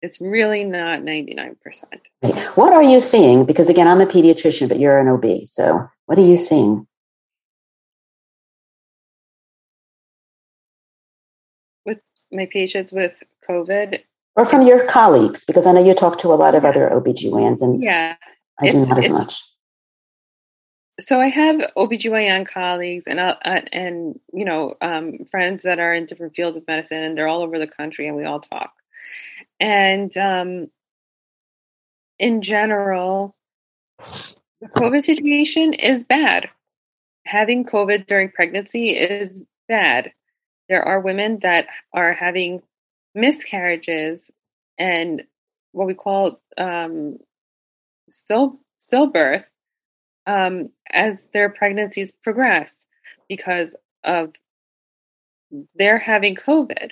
[0.00, 1.56] It's really not 99%
[2.54, 3.44] what are you seeing?
[3.44, 6.86] Because again i'm a pediatrician but you're an ob so what are you seeing?
[11.84, 12.00] With
[12.32, 14.02] my patients with covid
[14.38, 17.60] or from your colleagues because i know you talk to a lot of other obgyns
[17.60, 18.16] and yeah
[18.60, 19.42] i do not as much
[21.00, 26.06] so I have OBGYN colleagues and uh, and you know um, friends that are in
[26.06, 28.72] different fields of medicine and they're all over the country and we all talk.
[29.60, 30.68] And um,
[32.18, 33.36] in general,
[34.60, 36.48] the COVID situation is bad.
[37.26, 40.12] Having COVID during pregnancy is bad.
[40.68, 42.62] There are women that are having
[43.18, 44.30] miscarriages
[44.78, 45.24] and
[45.72, 47.18] what we call um,
[48.08, 49.44] still stillbirth
[50.26, 52.82] um, as their pregnancies progress
[53.28, 54.32] because of
[55.74, 56.90] their having COVID.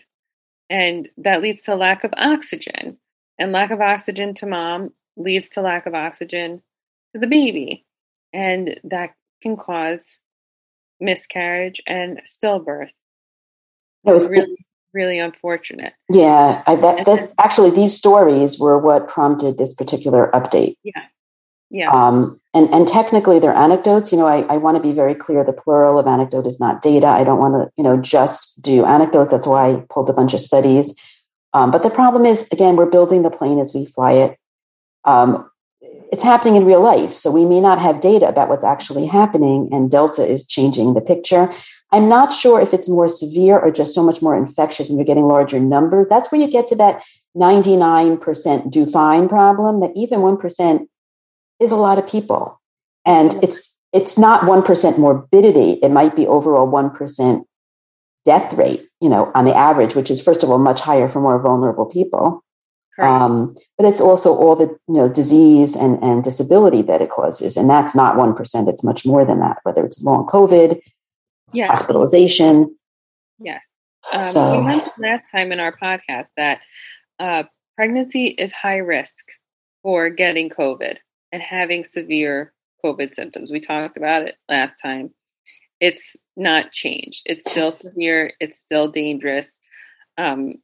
[0.68, 2.98] And that leads to lack of oxygen.
[3.38, 6.62] And lack of oxygen to mom leads to lack of oxygen
[7.12, 7.84] to the baby.
[8.32, 10.18] And that can cause
[11.00, 12.92] miscarriage and stillbirth.
[14.04, 14.65] It's really,
[14.96, 15.92] really unfortunate.
[16.10, 20.76] Yeah, I, that, that, actually, these stories were what prompted this particular update.
[20.82, 21.02] Yeah,
[21.70, 21.90] yeah.
[21.90, 24.10] Um, and, and technically they're anecdotes.
[24.10, 25.44] You know, I, I want to be very clear.
[25.44, 27.06] The plural of anecdote is not data.
[27.06, 29.30] I don't want to, you know, just do anecdotes.
[29.30, 30.98] That's why I pulled a bunch of studies.
[31.52, 34.38] Um, but the problem is, again, we're building the plane as we fly it.
[35.04, 35.48] Um,
[36.12, 37.12] it's happening in real life.
[37.12, 41.00] So we may not have data about what's actually happening, and Delta is changing the
[41.00, 41.52] picture.
[41.92, 45.06] I'm not sure if it's more severe or just so much more infectious and you're
[45.06, 46.06] getting larger numbers.
[46.10, 47.02] That's where you get to that
[47.36, 50.86] 99% do fine problem, that even 1%
[51.60, 52.60] is a lot of people.
[53.04, 55.78] And it's it's not 1% morbidity.
[55.82, 57.44] It might be overall 1%
[58.24, 61.20] death rate, you know, on the average, which is first of all much higher for
[61.20, 62.44] more vulnerable people.
[62.98, 67.56] Um, but it's also all the you know disease and, and disability that it causes,
[67.56, 68.68] and that's not one percent.
[68.68, 69.58] It's much more than that.
[69.64, 70.80] Whether it's long COVID,
[71.52, 71.70] yes.
[71.70, 72.76] hospitalization.
[73.38, 73.62] Yes.
[74.12, 76.60] Um, so, we mentioned last time in our podcast that
[77.18, 77.44] uh,
[77.76, 79.26] pregnancy is high risk
[79.82, 80.96] for getting COVID
[81.32, 82.52] and having severe
[82.84, 83.50] COVID symptoms.
[83.50, 85.10] We talked about it last time.
[85.80, 87.22] It's not changed.
[87.26, 88.32] It's still severe.
[88.40, 89.58] It's still dangerous.
[90.18, 90.54] Um,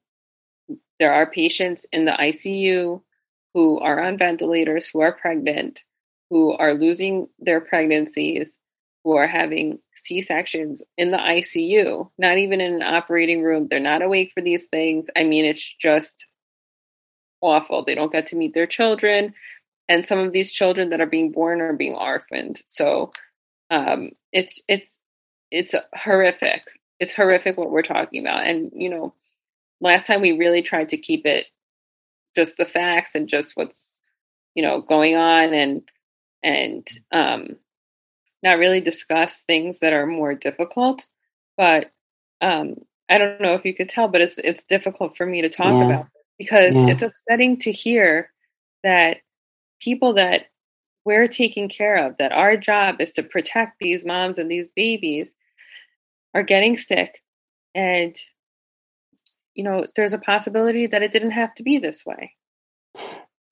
[0.99, 3.03] there are patients in the ICU
[3.55, 5.83] who are on ventilators, who are pregnant,
[6.31, 8.57] who are losing their pregnancies,
[9.05, 13.67] who are having C sections in the ICU, not even in an operating room.
[13.69, 15.07] They're not awake for these things.
[15.17, 16.29] I mean, it's just
[17.41, 17.85] awful.
[17.85, 19.35] They don't get to meet their children
[19.89, 22.63] and some of these children that are being born are being orphaned.
[22.67, 23.13] So
[23.71, 24.97] um, it's it's
[25.51, 26.63] it's horrific.
[26.99, 28.47] It's horrific what we're talking about.
[28.47, 29.15] And you know,
[29.81, 31.47] last time we really tried to keep it
[32.35, 34.01] just the facts and just what's
[34.55, 35.83] you know going on and
[36.43, 37.57] and um,
[38.43, 41.07] not really discuss things that are more difficult.
[41.57, 41.91] But
[42.41, 42.77] um,
[43.09, 45.73] I don't know if you could tell, but it's it's difficult for me to talk
[45.73, 45.85] yeah.
[45.85, 46.07] about
[46.39, 46.89] because yeah.
[46.89, 48.31] it's upsetting to hear
[48.83, 49.19] that
[49.81, 50.47] people that
[51.05, 55.35] we're taking care of, that our job is to protect these moms and these babies,
[56.35, 57.23] are getting sick.
[57.75, 58.15] And,
[59.55, 62.35] you know, there's a possibility that it didn't have to be this way.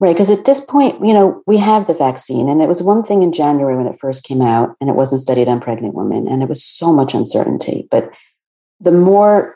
[0.01, 0.15] Right.
[0.15, 2.49] Because at this point, you know, we have the vaccine.
[2.49, 5.21] And it was one thing in January when it first came out, and it wasn't
[5.21, 6.27] studied on pregnant women.
[6.27, 7.87] And it was so much uncertainty.
[7.91, 8.09] But
[8.79, 9.55] the more,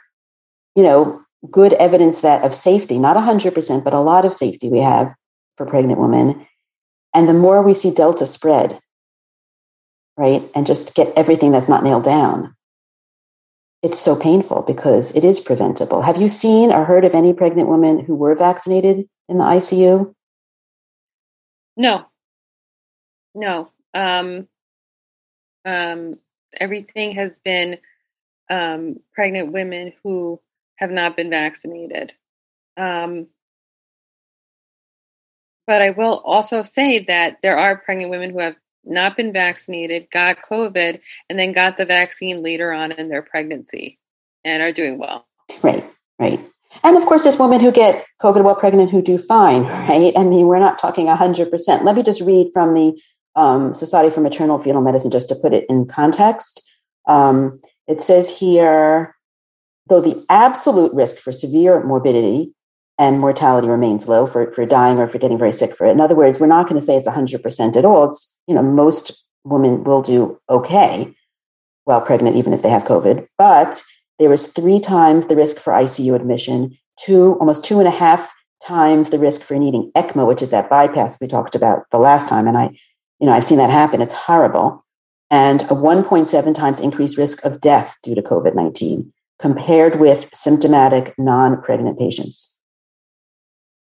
[0.75, 4.79] you know, good evidence that of safety, not 100%, but a lot of safety we
[4.79, 5.13] have
[5.57, 6.45] for pregnant women,
[7.13, 8.79] and the more we see Delta spread,
[10.17, 12.55] right, and just get everything that's not nailed down,
[13.81, 16.01] it's so painful because it is preventable.
[16.01, 20.13] Have you seen or heard of any pregnant women who were vaccinated in the ICU?
[21.77, 22.05] No.
[23.33, 23.71] No.
[23.93, 24.47] Um,
[25.65, 26.15] um,
[26.59, 27.77] everything has been
[28.49, 30.39] um, pregnant women who
[30.77, 32.13] have not been vaccinated.
[32.77, 33.27] Um,
[35.67, 40.11] but I will also say that there are pregnant women who have not been vaccinated,
[40.11, 43.97] got COVID, and then got the vaccine later on in their pregnancy
[44.43, 45.25] and are doing well.
[45.63, 45.83] Right,
[46.19, 46.39] right.
[46.83, 50.13] And of course, there's women who get COVID while pregnant who do fine, right?
[50.15, 51.83] I mean, we're not talking 100%.
[51.83, 52.99] Let me just read from the
[53.35, 56.67] um, Society for Maternal Fetal Medicine, just to put it in context.
[57.07, 59.15] Um, it says here,
[59.87, 62.53] though the absolute risk for severe morbidity
[62.97, 65.91] and mortality remains low for, for dying or for getting very sick for it.
[65.91, 68.09] In other words, we're not going to say it's 100% at all.
[68.09, 71.13] It's, you know, most women will do okay
[71.83, 73.27] while pregnant, even if they have COVID.
[73.37, 73.83] But
[74.19, 78.31] there is three times the risk for ICU admission, two, almost two and a half
[78.63, 82.27] times the risk for needing ECMO, which is that bypass we talked about the last
[82.27, 82.47] time.
[82.47, 82.69] And I,
[83.19, 84.01] you know, I've seen that happen.
[84.01, 84.83] It's horrible.
[85.29, 91.13] And a 1.7 times increased risk of death due to COVID 19 compared with symptomatic
[91.17, 92.59] non pregnant patients.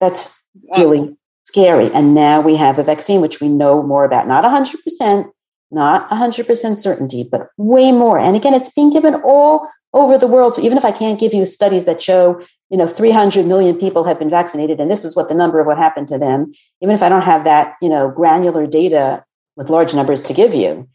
[0.02, 0.38] That's
[0.76, 1.92] really scary.
[1.94, 5.30] And now we have a vaccine, which we know more about, not 100%,
[5.72, 8.20] not 100% certainty, but way more.
[8.20, 10.56] And again, it's being given all over the world.
[10.56, 14.04] So even if I can't give you studies that show, you know, 300 million people
[14.04, 16.94] have been vaccinated and this is what the number of what happened to them, even
[16.94, 19.24] if I don't have that, you know, granular data
[19.56, 20.88] with large numbers to give you,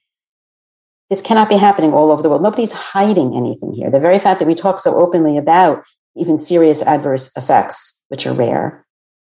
[1.10, 2.42] this cannot be happening all over the world.
[2.42, 3.90] Nobody's hiding anything here.
[3.90, 5.84] The very fact that we talk so openly about
[6.16, 8.86] even serious adverse effects, which are rare,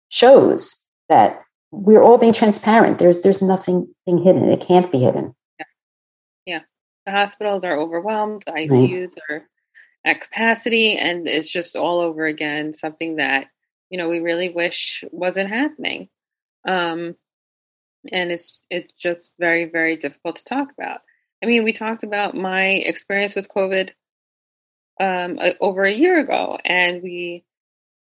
[0.09, 2.99] shows that we're all being transparent.
[2.99, 4.51] There's there's nothing being hidden.
[4.51, 5.35] It can't be hidden.
[5.59, 5.65] Yeah.
[6.47, 6.61] yeah.
[7.09, 9.41] The hospitals are overwhelmed, the ICUs right.
[9.41, 9.49] are
[10.05, 13.47] at capacity, and it's just all over again, something that,
[13.89, 16.11] you know, we really wish wasn't happening.
[16.67, 17.17] Um,
[18.13, 21.01] and it's it's just very, very difficult to talk about.
[21.43, 23.89] I mean, we talked about my experience with COVID
[25.01, 27.47] um, over a year ago, and we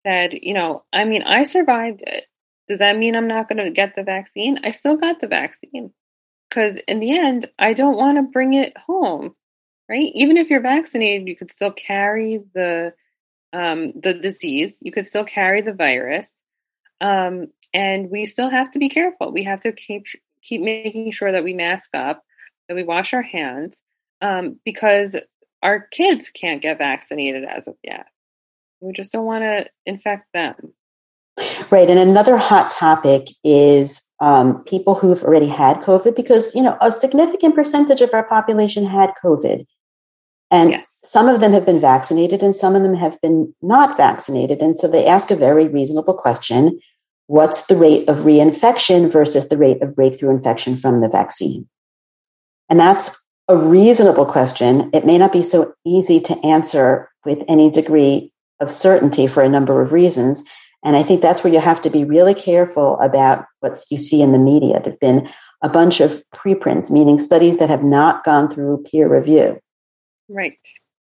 [0.06, 2.26] said, you know, I mean, I survived it.
[2.68, 4.60] Does that mean I'm not going to get the vaccine?
[4.62, 5.92] I still got the vaccine
[6.52, 9.34] because in the end, I don't want to bring it home,
[9.88, 10.12] right?
[10.14, 12.92] Even if you're vaccinated, you could still carry the
[13.54, 14.78] um, the disease.
[14.82, 16.28] You could still carry the virus,
[17.00, 19.32] um, and we still have to be careful.
[19.32, 20.06] We have to keep
[20.42, 22.22] keep making sure that we mask up,
[22.68, 23.80] that we wash our hands,
[24.20, 25.16] um, because
[25.62, 28.06] our kids can't get vaccinated as of yet.
[28.80, 30.74] We just don't want to infect them.
[31.72, 31.88] Right.
[31.88, 36.92] And another hot topic is um, people who've already had COVID, because, you know, a
[36.92, 39.64] significant percentage of our population had COVID.
[40.50, 40.98] And yes.
[41.02, 44.60] some of them have been vaccinated and some of them have been not vaccinated.
[44.60, 46.78] And so they ask a very reasonable question
[47.28, 51.66] What's the rate of reinfection versus the rate of breakthrough infection from the vaccine?
[52.68, 53.16] And that's
[53.48, 54.90] a reasonable question.
[54.92, 58.30] It may not be so easy to answer with any degree
[58.60, 60.44] of certainty for a number of reasons.
[60.84, 64.20] And I think that's where you have to be really careful about what you see
[64.20, 64.80] in the media.
[64.80, 65.28] There have been
[65.62, 69.60] a bunch of preprints, meaning studies that have not gone through peer review.
[70.28, 70.58] Right.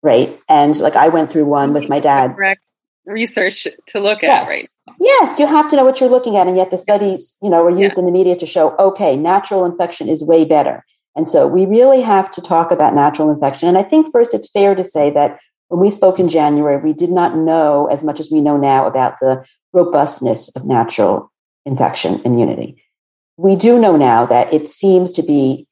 [0.02, 0.38] Right.
[0.48, 2.34] And like I went through one with my dad.
[2.34, 2.60] Correct
[3.06, 4.46] research to look yes.
[4.46, 4.68] at, right?
[5.00, 6.46] Yes, you have to know what you're looking at.
[6.46, 8.00] And yet the studies, you know, were used yeah.
[8.00, 10.84] in the media to show, okay, natural infection is way better.
[11.16, 13.68] And so we really have to talk about natural infection.
[13.68, 16.92] And I think first it's fair to say that when we spoke in January, we
[16.92, 21.32] did not know as much as we know now about the robustness of natural
[21.66, 22.82] infection immunity.
[23.36, 25.66] We do know now that it seems to be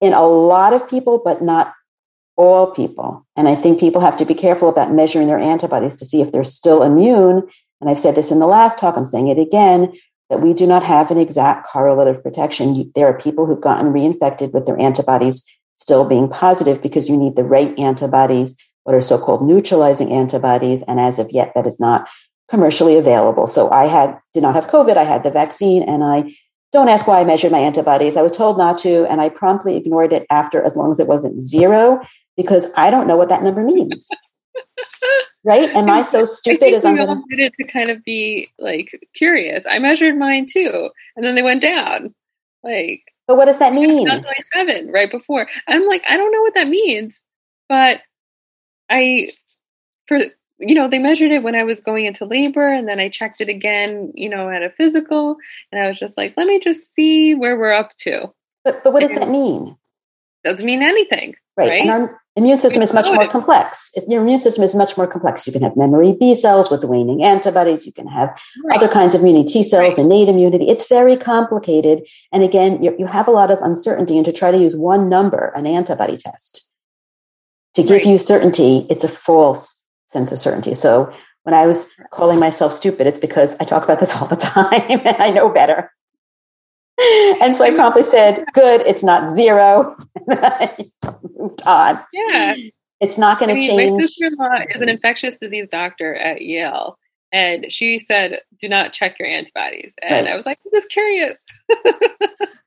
[0.00, 1.72] in a lot of people, but not
[2.36, 3.26] all people.
[3.36, 6.32] And I think people have to be careful about measuring their antibodies to see if
[6.32, 7.42] they're still immune.
[7.80, 9.92] And I've said this in the last talk, I'm saying it again
[10.30, 12.90] that we do not have an exact correlate of protection.
[12.94, 15.44] There are people who've gotten reinfected with their antibodies
[15.76, 20.82] still being positive because you need the right antibodies, what are so called neutralizing antibodies.
[20.82, 22.08] And as of yet, that is not
[22.48, 23.46] commercially available.
[23.46, 24.96] So I had did not have COVID.
[24.96, 26.34] I had the vaccine, and I
[26.72, 28.16] don't ask why I measured my antibodies.
[28.16, 31.08] I was told not to, and I promptly ignored it after, as long as it
[31.08, 32.00] wasn't zero,
[32.36, 34.08] because I don't know what that number means.
[35.44, 35.70] right?
[35.70, 39.64] Am I so stupid as I'm going to to kind of be like curious?
[39.66, 42.14] I measured mine too, and then they went down.
[42.62, 44.08] Like, but what does that mean?
[44.54, 45.48] Seven right before.
[45.68, 47.22] I'm like, I don't know what that means,
[47.68, 48.00] but
[48.94, 49.30] I
[50.06, 50.20] for
[50.58, 53.40] you know, they measured it when I was going into labor and then I checked
[53.40, 55.36] it again, you know, at a physical.
[55.72, 58.32] And I was just like, let me just see where we're up to.
[58.62, 59.76] But, but what does and that mean?
[60.44, 61.34] Doesn't mean anything.
[61.56, 61.70] Right.
[61.70, 61.80] right?
[61.82, 63.92] And our immune system is much more complex.
[64.08, 65.46] Your immune system is much more complex.
[65.46, 67.86] You can have memory B cells with waning antibodies.
[67.86, 68.28] You can have
[68.64, 68.76] right.
[68.76, 70.04] other kinds of immunity, T cells, right.
[70.04, 70.68] innate immunity.
[70.68, 72.06] It's very complicated.
[72.32, 74.16] And again, you have a lot of uncertainty.
[74.16, 76.70] And to try to use one number, an antibody test,
[77.74, 80.74] to give you certainty, it's a false sense of certainty.
[80.74, 81.12] So
[81.42, 85.00] when I was calling myself stupid, it's because I talk about this all the time
[85.04, 85.90] and I know better.
[87.40, 89.96] And so I promptly said, good, it's not zero.
[91.38, 92.00] moved on.
[92.12, 92.56] Yeah.
[93.00, 93.92] It's not going to I mean, change.
[93.92, 96.98] My sister in law is an infectious disease doctor at Yale.
[97.32, 99.92] And she said, do not check your antibodies.
[100.02, 100.32] And right.
[100.32, 101.36] I was like, I'm just curious.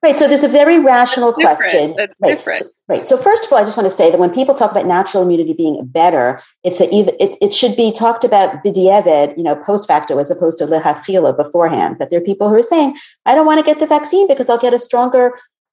[0.03, 0.17] Right.
[0.17, 1.95] So there's a very rational That's question.
[1.97, 2.37] That's right.
[2.37, 2.63] different.
[2.63, 3.07] So, right.
[3.07, 5.23] So first of all, I just want to say that when people talk about natural
[5.23, 9.55] immunity being better, it's a either it, it should be talked about b'diavad, you know,
[9.55, 11.97] post facto as opposed to lechatchila beforehand.
[11.99, 12.95] That there are people who are saying,
[13.25, 15.31] I don't want to get the vaccine because I'll get a stronger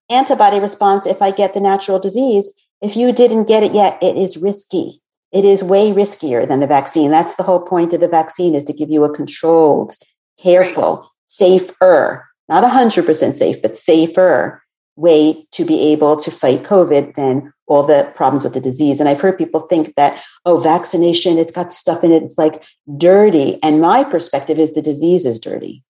[0.09, 2.53] antibody response if I get the natural disease.
[2.81, 5.03] If you didn't get it yet, it is risky.
[5.33, 7.11] It is way riskier than the vaccine.
[7.11, 9.95] That's the whole point of the vaccine is to give you a controlled,
[10.39, 11.09] careful, right.
[11.27, 14.63] safer not 100% safe, but safer
[14.97, 19.01] way to be able to fight COVID than all the problems with the disease.
[19.01, 22.63] And I've heard people think that, oh, vaccination, it's got stuff in it, it's like
[22.97, 23.59] dirty.
[23.63, 25.83] And my perspective is the disease is dirty.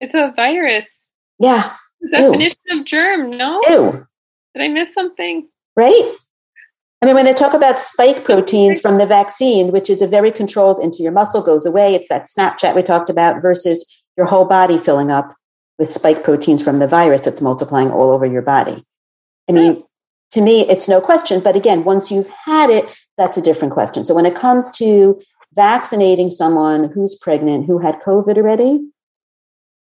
[0.00, 1.10] It's a virus.
[1.38, 1.72] Yeah.
[2.00, 2.80] The definition Ew.
[2.80, 3.60] of germ, no?
[3.68, 4.06] Ew.
[4.54, 5.48] Did I miss something?
[5.76, 6.16] Right?
[7.00, 10.30] I mean, when they talk about spike proteins from the vaccine, which is a very
[10.30, 13.84] controlled into your muscle goes away, it's that Snapchat we talked about versus
[14.16, 15.34] your whole body filling up
[15.82, 18.84] with spike proteins from the virus that's multiplying all over your body.
[19.48, 19.82] I mean,
[20.30, 21.40] to me, it's no question.
[21.40, 22.86] But again, once you've had it,
[23.18, 24.04] that's a different question.
[24.04, 25.20] So when it comes to
[25.54, 28.92] vaccinating someone who's pregnant who had COVID already,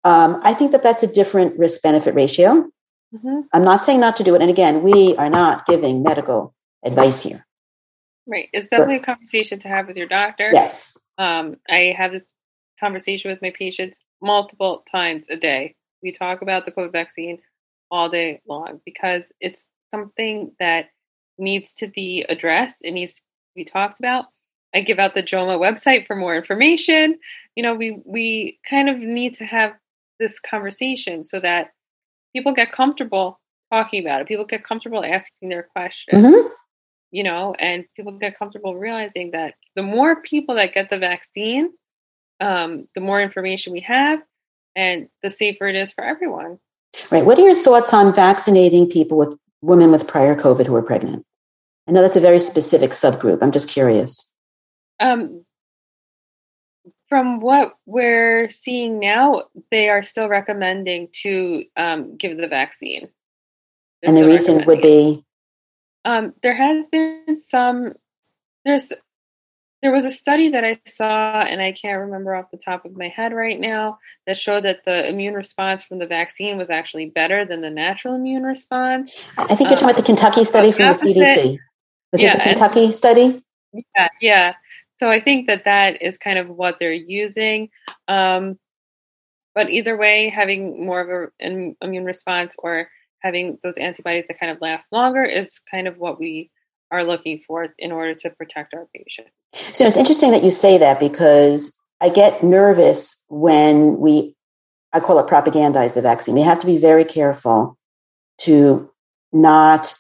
[0.04, 2.68] um, I think that that's a different risk benefit ratio.
[3.14, 3.42] Mm-hmm.
[3.54, 4.42] I'm not saying not to do it.
[4.42, 7.46] And again, we are not giving medical advice here.
[8.26, 8.50] Right.
[8.52, 10.50] It's definitely but, a conversation to have with your doctor.
[10.52, 10.98] Yes.
[11.20, 12.26] Um, I have this
[12.80, 17.40] conversation with my patients multiple times a day we talk about the COVID vaccine
[17.90, 20.90] all day long because it's something that
[21.38, 22.78] needs to be addressed.
[22.82, 23.22] It needs to
[23.56, 24.26] be talked about.
[24.76, 27.20] I give out the JOWMA website for more information.
[27.56, 29.74] You know, we we kind of need to have
[30.20, 31.72] this conversation so that
[32.36, 33.40] people get comfortable
[33.72, 34.28] talking about it.
[34.28, 36.26] People get comfortable asking their questions.
[36.26, 36.48] Mm-hmm.
[37.12, 41.70] You know, and people get comfortable realizing that the more people that get the vaccine,
[42.40, 44.20] um, the more information we have,
[44.76, 46.60] and the safer it is for everyone.
[47.10, 47.26] Right.
[47.26, 51.26] What are your thoughts on vaccinating people with women with prior COVID who are pregnant?
[51.88, 53.40] I know that's a very specific subgroup.
[53.42, 54.32] I'm just curious.
[55.00, 55.46] Um,
[57.10, 63.10] from what we're seeing now, they are still recommending to um, give the vaccine.
[64.02, 65.24] They're and the reason would be?
[66.06, 67.94] Um, there has been some,
[68.66, 68.92] there's
[69.84, 72.96] there was a study that I saw, and I can't remember off the top of
[72.96, 77.10] my head right now, that showed that the immune response from the vaccine was actually
[77.10, 79.14] better than the natural immune response.
[79.38, 81.58] I think you're talking um, about the Kentucky study from the CDC.
[82.14, 83.44] Was yeah, it the Kentucky and, study?
[83.74, 84.54] Yeah, yeah.
[84.96, 87.70] So I think that that is kind of what they're using.
[88.08, 88.58] Um,
[89.54, 92.88] but either way, having more of an immune response or
[93.20, 96.52] having those antibodies that kind of last longer is kind of what we
[96.94, 99.28] are looking for in order to protect our patient.
[99.74, 104.36] So it's interesting that you say that because I get nervous when we,
[104.94, 106.38] I call it propagandize the vaccine.
[106.38, 107.78] You have to be very careful
[108.42, 108.92] to
[109.32, 109.96] not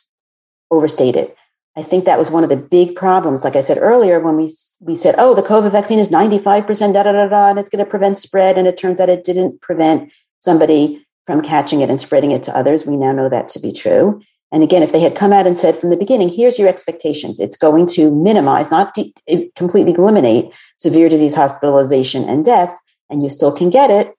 [0.69, 1.35] overstate it.
[1.75, 3.43] I think that was one of the big problems.
[3.43, 6.67] Like I said earlier, when we we said, "Oh, the COVID vaccine is ninety five
[6.67, 9.09] percent da da da da, and it's going to prevent spread," and it turns out
[9.09, 12.85] it didn't prevent somebody from catching it and spreading it to others.
[12.85, 14.21] We now know that to be true.
[14.53, 17.39] And again, if they had come out and said from the beginning, here's your expectations,
[17.39, 19.11] it's going to minimize, not de-
[19.55, 20.45] completely eliminate
[20.77, 22.77] severe disease hospitalization and death,
[23.09, 24.13] and you still can get it,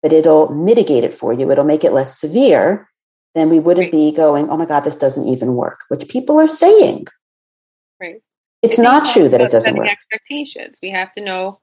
[0.00, 1.50] but it'll mitigate it for you.
[1.50, 2.88] It'll make it less severe.
[3.34, 3.92] Then we wouldn't right.
[3.92, 7.06] be going, oh my God, this doesn't even work, which people are saying.
[8.00, 8.22] Right.
[8.62, 9.88] It's not true that it doesn't work.
[9.88, 10.78] Expectations.
[10.80, 11.60] We have to know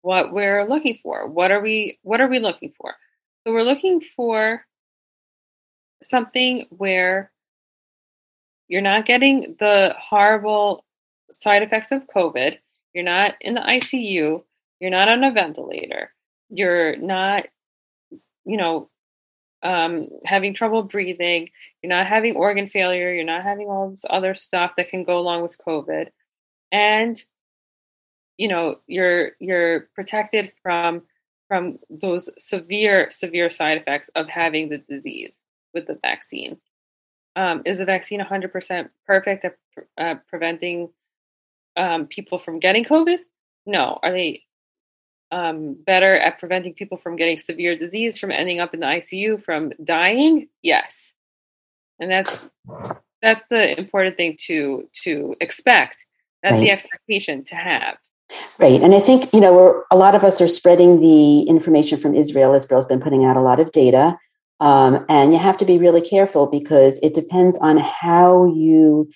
[0.00, 1.26] what we're looking for.
[1.26, 1.98] What are we?
[2.02, 2.94] What are we looking for?
[3.46, 4.64] So we're looking for
[6.02, 7.30] something where
[8.68, 10.84] you're not getting the horrible
[11.30, 12.58] side effects of COVID.
[12.94, 14.42] You're not in the ICU.
[14.80, 16.12] You're not on a ventilator.
[16.50, 17.46] You're not,
[18.44, 18.88] you know,
[19.62, 21.50] um, having trouble breathing.
[21.82, 23.12] You're not having organ failure.
[23.12, 26.08] You're not having all this other stuff that can go along with COVID.
[26.70, 27.22] And,
[28.36, 31.02] you know, you're you're protected from
[31.48, 35.44] from those severe severe side effects of having the disease
[35.74, 36.58] with the vaccine.
[37.38, 39.56] Um, is the vaccine 100% perfect at
[39.96, 40.88] uh, preventing
[41.76, 43.18] um, people from getting COVID?
[43.64, 44.00] No.
[44.02, 44.42] Are they
[45.30, 49.40] um, better at preventing people from getting severe disease, from ending up in the ICU,
[49.40, 50.48] from dying?
[50.62, 51.12] Yes.
[52.00, 52.50] And that's
[53.22, 56.06] that's the important thing to to expect.
[56.42, 56.60] That's right.
[56.60, 57.98] the expectation to have.
[58.58, 58.80] Right.
[58.80, 62.52] And I think, you know, a lot of us are spreading the information from Israel.
[62.54, 64.18] Israel's been putting out a lot of data.
[64.60, 69.08] Um, and you have to be really careful because it depends on how you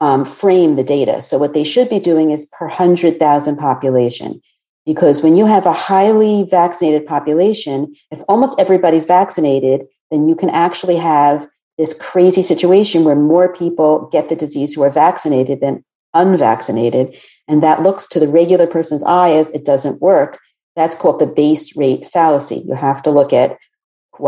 [0.00, 1.22] um, frame the data.
[1.22, 4.42] So, what they should be doing is per 100,000 population.
[4.84, 10.50] Because when you have a highly vaccinated population, if almost everybody's vaccinated then you can
[10.50, 15.84] actually have this crazy situation where more people get the disease who are vaccinated than
[16.14, 17.16] unvaccinated.
[17.48, 20.38] And that looks to the regular person's eye as it doesn't work.
[20.76, 22.62] That's called the base rate fallacy.
[22.66, 23.58] You have to look at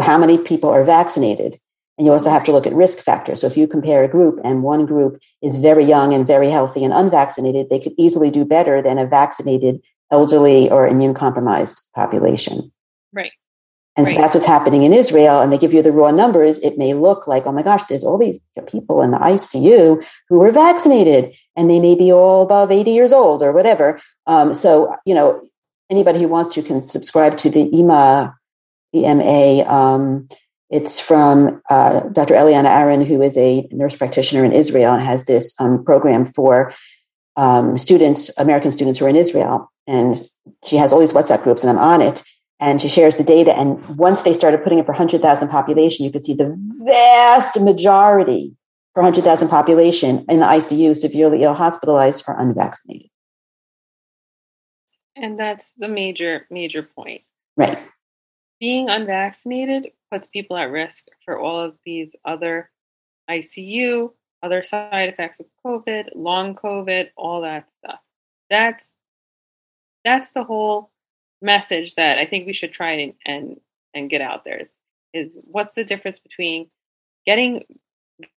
[0.00, 1.58] how many people are vaccinated.
[1.98, 3.40] And you also have to look at risk factors.
[3.40, 6.84] So if you compare a group and one group is very young and very healthy
[6.84, 9.80] and unvaccinated, they could easily do better than a vaccinated,
[10.10, 12.70] elderly, or immune compromised population.
[13.14, 13.32] Right.
[13.96, 14.14] And right.
[14.14, 15.40] so that's what's happening in Israel.
[15.40, 16.58] And they give you the raw numbers.
[16.58, 20.38] It may look like, oh my gosh, there's all these people in the ICU who
[20.38, 23.98] were vaccinated and they may be all above 80 years old or whatever.
[24.26, 25.40] Um, so, you know,
[25.88, 28.36] anybody who wants to can subscribe to the EMA,
[29.04, 29.68] EMA.
[29.68, 30.28] Um,
[30.70, 32.34] it's from uh, Dr.
[32.34, 36.74] Eliana Aaron, who is a nurse practitioner in Israel and has this um, program for
[37.36, 39.70] um, students, American students who are in Israel.
[39.86, 40.16] And
[40.64, 42.22] she has all these WhatsApp groups, and I'm on it
[42.60, 43.56] and she shares the data.
[43.56, 48.56] And once they started putting it per 100,000 population, you could see the vast majority
[48.94, 53.10] per 100,000 population in the ICU, severely ill, hospitalized, or unvaccinated.
[55.14, 57.22] And that's the major, major point.
[57.56, 57.78] Right.
[58.60, 62.70] Being unvaccinated puts people at risk for all of these other
[63.28, 68.00] ICU, other side effects of COVID, long COVID, all that stuff.
[68.48, 68.94] That's
[70.04, 70.90] that's the whole
[71.42, 73.60] message that I think we should try and and,
[73.92, 74.70] and get out there is,
[75.12, 76.70] is what's the difference between
[77.26, 77.64] getting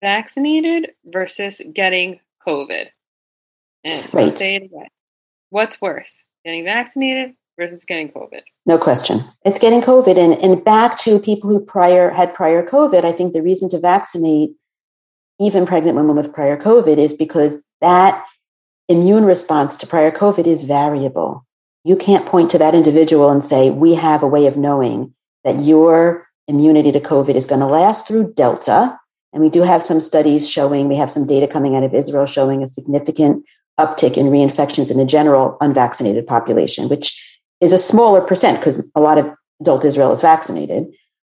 [0.01, 2.87] vaccinated versus getting COVID?
[3.85, 4.39] And right.
[4.39, 4.87] Say it again.
[5.51, 8.43] What's worse, getting vaccinated versus getting COVID?
[8.67, 9.25] No question.
[9.45, 10.19] It's getting COVID.
[10.19, 13.79] And, and back to people who prior had prior COVID, I think the reason to
[13.79, 14.51] vaccinate
[15.41, 18.27] even pregnant women with prior COVID is because that
[18.89, 21.47] immune response to prior COVID is variable
[21.87, 25.63] you can't point to that individual and say, we have a way of knowing that
[25.63, 28.99] your immunity to COVID is going to last through Delta.
[29.33, 32.27] And we do have some studies showing, we have some data coming out of Israel
[32.27, 33.45] showing a significant
[33.79, 39.01] uptick in reinfections in the general unvaccinated population, which is a smaller percent because a
[39.01, 39.31] lot of
[39.61, 40.87] adult Israel is vaccinated.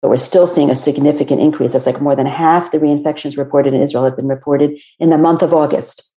[0.01, 1.73] But we're still seeing a significant increase.
[1.73, 5.17] That's like more than half the reinfections reported in Israel have been reported in the
[5.17, 6.07] month of August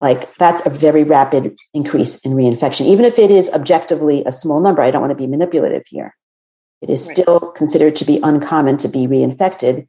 [0.00, 4.60] like that's a very rapid increase in reinfection even if it is objectively a small
[4.60, 6.14] number i don't want to be manipulative here
[6.82, 7.16] it is right.
[7.16, 9.86] still considered to be uncommon to be reinfected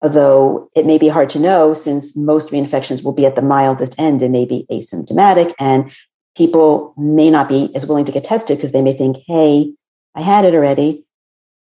[0.00, 3.94] although it may be hard to know since most reinfections will be at the mildest
[3.98, 5.90] end and may be asymptomatic and
[6.36, 9.72] people may not be as willing to get tested because they may think hey
[10.14, 11.04] i had it already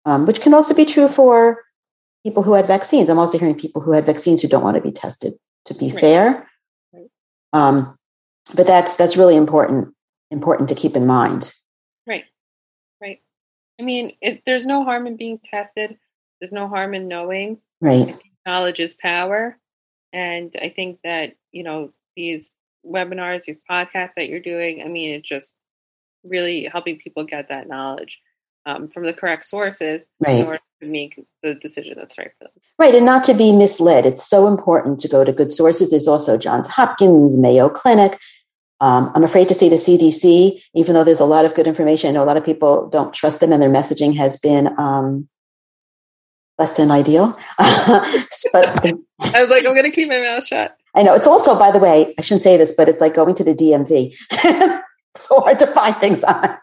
[0.05, 1.63] um, which can also be true for
[2.23, 4.81] people who had vaccines i'm also hearing people who had vaccines who don't want to
[4.81, 5.33] be tested
[5.65, 5.99] to be right.
[5.99, 6.49] fair
[7.53, 7.97] um,
[8.55, 9.93] but that's that's really important
[10.31, 11.53] important to keep in mind.
[12.05, 12.25] Right,
[13.01, 13.21] right.
[13.79, 15.97] I mean, it, there's no harm in being tested.
[16.41, 17.59] There's no harm in knowing.
[17.79, 18.17] Right.
[18.45, 19.57] Knowledge is power,
[20.11, 22.51] and I think that you know these
[22.85, 24.81] webinars, these podcasts that you're doing.
[24.81, 25.55] I mean, it's just
[26.23, 28.19] really helping people get that knowledge
[28.65, 30.39] um, from the correct sources right.
[30.39, 32.53] in order to make the decision that's right for them.
[32.79, 34.05] Right, and not to be misled.
[34.05, 35.89] It's so important to go to good sources.
[35.89, 38.17] There's also Johns Hopkins, Mayo Clinic.
[38.81, 42.09] Um, I'm afraid to say the CDC, even though there's a lot of good information.
[42.09, 45.29] I know a lot of people don't trust them, and their messaging has been um,
[46.57, 47.37] less than ideal.
[47.57, 47.65] but
[48.53, 50.77] I was like, I'm going to keep my mouth shut.
[50.95, 51.15] I know.
[51.15, 53.55] It's also, by the way, I shouldn't say this, but it's like going to the
[53.55, 54.13] DMV.
[54.31, 56.57] it's so hard to find things on.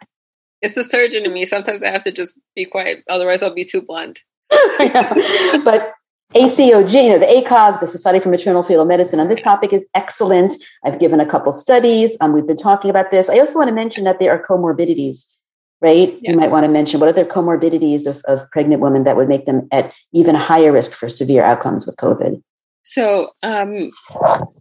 [0.62, 1.46] It's the surgeon in me.
[1.46, 4.22] Sometimes I have to just be quiet, otherwise I'll be too blunt.
[4.50, 5.94] but
[6.34, 9.88] ACOG, you know, the ACOG, the Society for Maternal Fetal Medicine, on this topic is
[9.94, 10.54] excellent.
[10.84, 12.16] I've given a couple studies.
[12.20, 13.28] Um, we've been talking about this.
[13.28, 15.34] I also want to mention that there are comorbidities,
[15.80, 16.16] right?
[16.20, 16.32] Yeah.
[16.32, 19.28] You might want to mention what are the comorbidities of, of pregnant women that would
[19.28, 22.40] make them at even higher risk for severe outcomes with COVID?
[22.82, 23.90] So, um,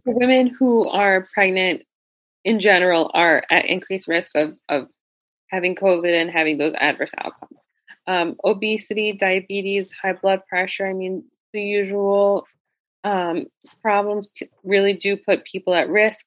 [0.04, 1.82] women who are pregnant
[2.44, 4.88] in general are at increased risk of, of
[5.48, 7.60] having COVID and having those adverse outcomes.
[8.06, 10.86] Um, obesity, diabetes, high blood pressure.
[10.86, 12.46] I mean, the usual
[13.04, 13.46] um,
[13.82, 14.30] problems
[14.64, 16.26] really do put people at risk.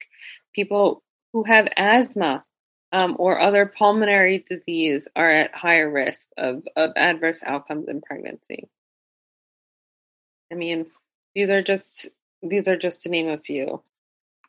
[0.54, 2.44] People who have asthma
[2.92, 8.68] um, or other pulmonary disease are at higher risk of, of adverse outcomes in pregnancy.
[10.52, 10.86] I mean,
[11.36, 12.08] these are just
[12.42, 13.82] these are just to name a few.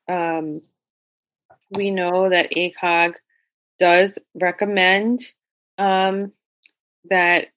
[0.08, 0.62] Um,
[1.70, 3.14] we know that ACOG
[3.78, 5.20] does recommend
[5.78, 6.32] um,
[7.10, 7.48] that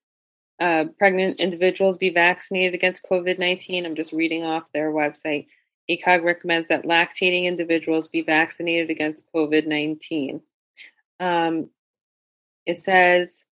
[0.59, 3.86] uh, pregnant individuals be vaccinated against COVID 19.
[3.86, 5.47] I'm just reading off their website.
[5.89, 10.41] ACOG recommends that lactating individuals be vaccinated against COVID 19.
[11.19, 11.69] Um,
[12.65, 13.43] it says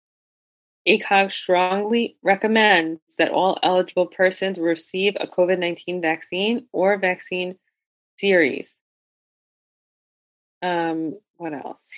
[0.86, 7.56] ACOG strongly recommends that all eligible persons receive a COVID 19 vaccine or vaccine
[8.16, 8.76] series.
[10.62, 11.90] Um, what else?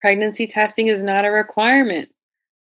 [0.00, 2.08] Pregnancy testing is not a requirement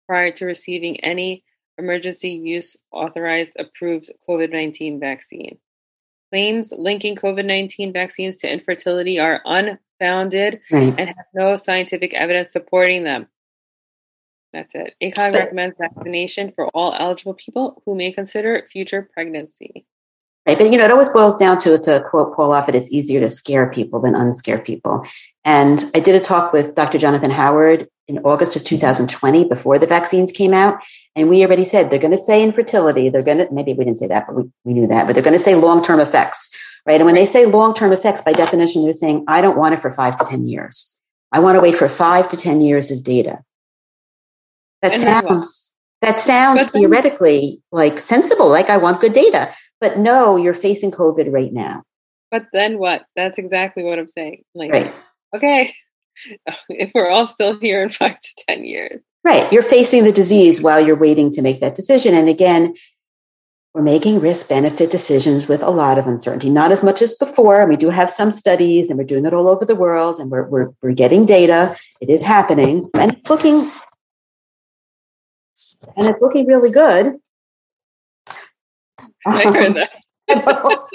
[0.06, 1.44] prior to receiving any
[1.78, 5.58] emergency use authorized approved COVID 19 vaccine.
[6.30, 10.94] Claims linking COVID 19 vaccines to infertility are unfounded right.
[10.98, 13.28] and have no scientific evidence supporting them.
[14.52, 14.94] That's it.
[15.02, 19.86] ACOG recommends vaccination for all eligible people who may consider future pregnancy.
[20.46, 23.20] Right, but you know, it always boils down to, to quote Paul Offit, it's easier
[23.20, 25.04] to scare people than unscare people.
[25.44, 26.96] And I did a talk with Dr.
[26.96, 30.82] Jonathan Howard in August of 2020 before the vaccines came out.
[31.14, 33.10] And we already said they're going to say infertility.
[33.10, 35.22] They're going to, maybe we didn't say that, but we, we knew that, but they're
[35.22, 36.48] going to say long term effects,
[36.86, 36.96] right?
[36.96, 39.82] And when they say long term effects, by definition, they're saying, I don't want it
[39.82, 40.98] for five to 10 years.
[41.30, 43.40] I want to wait for five to 10 years of data.
[44.82, 45.72] That and sounds,
[46.02, 49.54] that sounds theoretically like sensible, like I want good data.
[49.80, 51.84] But no, you're facing COVID right now.
[52.30, 53.04] But then what?
[53.16, 54.42] That's exactly what I'm saying.
[54.54, 54.94] Like, right.
[55.34, 55.72] okay,
[56.68, 59.00] if we're all still here in five to 10 years.
[59.24, 59.50] Right.
[59.52, 62.14] You're facing the disease while you're waiting to make that decision.
[62.14, 62.74] And again,
[63.74, 67.60] we're making risk benefit decisions with a lot of uncertainty, not as much as before.
[67.60, 70.30] And we do have some studies and we're doing it all over the world and
[70.30, 71.76] we're, we're, we're getting data.
[72.00, 73.70] It is happening and it's looking,
[75.96, 77.16] and it's looking really good.
[79.26, 79.90] I heard um, that.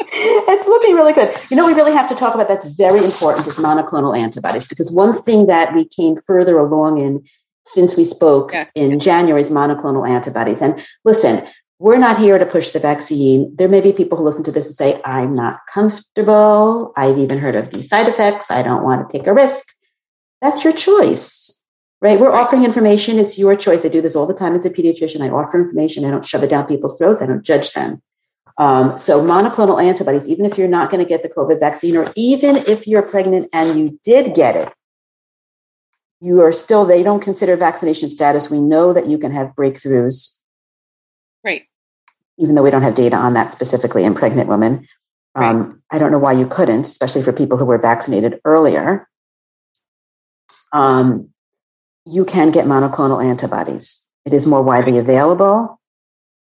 [0.00, 1.36] it's looking really good.
[1.50, 4.90] You know, we really have to talk about that's very important is monoclonal antibodies because
[4.92, 7.24] one thing that we came further along in
[7.64, 8.66] since we spoke yeah.
[8.74, 10.60] in January is monoclonal antibodies.
[10.60, 11.46] And listen,
[11.78, 13.54] we're not here to push the vaccine.
[13.56, 16.92] There may be people who listen to this and say, I'm not comfortable.
[16.96, 18.50] I've even heard of these side effects.
[18.50, 19.64] I don't want to take a risk.
[20.40, 21.63] That's your choice,
[22.00, 22.18] right?
[22.18, 23.18] We're offering information.
[23.18, 23.84] It's your choice.
[23.84, 25.20] I do this all the time as a pediatrician.
[25.20, 26.04] I offer information.
[26.04, 27.22] I don't shove it down people's throats.
[27.22, 28.02] I don't judge them.
[28.56, 32.06] Um, so monoclonal antibodies, even if you're not going to get the COVID vaccine, or
[32.14, 34.72] even if you're pregnant and you did get it,
[36.20, 38.50] you are still, they don't consider vaccination status.
[38.50, 40.40] We know that you can have breakthroughs.
[41.42, 41.64] Right.
[42.38, 44.86] Even though we don't have data on that specifically in pregnant women.
[45.36, 45.50] Right.
[45.50, 49.08] Um, I don't know why you couldn't, especially for people who were vaccinated earlier.
[50.72, 51.33] Um,
[52.06, 54.08] you can get monoclonal antibodies.
[54.24, 55.80] It is more widely available.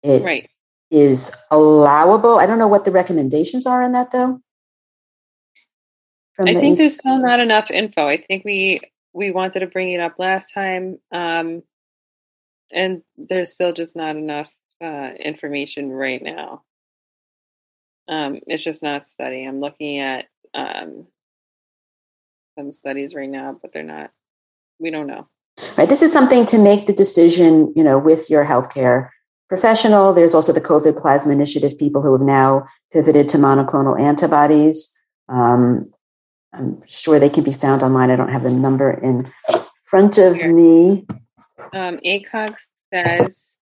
[0.04, 0.50] It right.
[0.90, 2.40] is allowable.
[2.40, 4.42] I don't know what the recommendations are in that, though.
[6.40, 8.08] I think there's still not enough info.
[8.08, 8.82] I think we
[9.14, 11.62] we wanted to bring it up last time, um,
[12.72, 14.50] and there's still just not enough
[14.82, 16.64] uh, information right now.
[18.08, 19.44] Um, it's just not study.
[19.44, 21.08] I'm looking at um,
[22.58, 24.12] some studies right now, but they're not.
[24.80, 25.28] We don't know.
[25.78, 25.90] Right.
[25.90, 27.74] This is something to make the decision.
[27.76, 29.10] You know, with your healthcare
[29.52, 30.14] professional.
[30.14, 34.98] There's also the COVID Plasma Initiative people who have now pivoted to monoclonal antibodies.
[35.28, 35.92] Um,
[36.54, 38.12] I'm sure they can be found online.
[38.12, 39.30] I don't have the number in
[39.84, 40.56] front of here.
[40.56, 41.06] me.
[41.74, 42.56] Um, ACOG
[42.94, 43.58] says,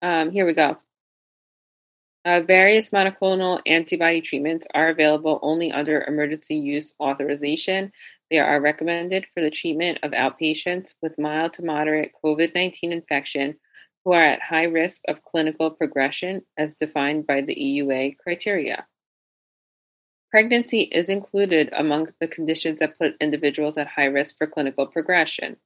[0.00, 0.78] um, here we go.
[2.24, 7.92] Uh, various monoclonal antibody treatments are available only under emergency use authorization.
[8.30, 13.56] They are recommended for the treatment of outpatients with mild to moderate COVID 19 infection
[14.04, 18.86] who are at high risk of clinical progression as defined by the EUA criteria.
[20.30, 25.56] Pregnancy is included among the conditions that put individuals at high risk for clinical progression.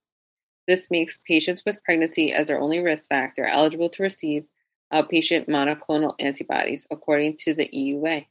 [0.67, 4.45] This makes patients with pregnancy as their only risk factor eligible to receive
[4.93, 8.27] outpatient monoclonal antibodies, according to the EUA.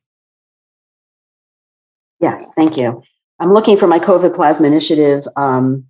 [2.20, 3.04] Yes, thank you.
[3.40, 5.86] I'm looking for my COVID Plasma Initiative um,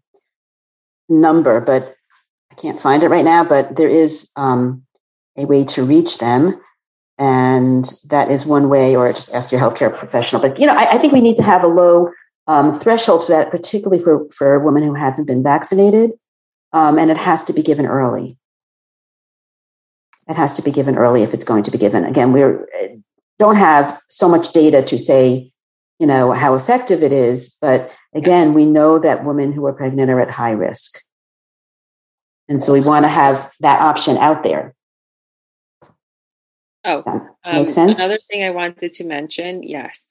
[1.10, 1.96] number, but
[2.52, 3.44] I can't find it right now.
[3.44, 4.84] But there is um,
[5.38, 6.60] a way to reach them.
[7.18, 10.41] And that is one way or just ask your healthcare professional.
[10.41, 12.10] But you know i, I think we need to have a low
[12.48, 16.12] um, threshold for that particularly for for women who haven't been vaccinated.
[16.72, 18.38] Um, and it has to be given early.
[20.28, 22.04] It has to be given early if it's going to be given.
[22.04, 22.41] Again we
[23.38, 25.53] don't have so much data to say
[26.04, 30.12] you know how effective it is but again we know that women who are pregnant
[30.12, 31.01] are at high risk
[32.49, 34.76] and so we want to have that option out there
[36.84, 37.97] Oh, um, makes sense.
[37.97, 40.01] another thing I wanted to mention, yes.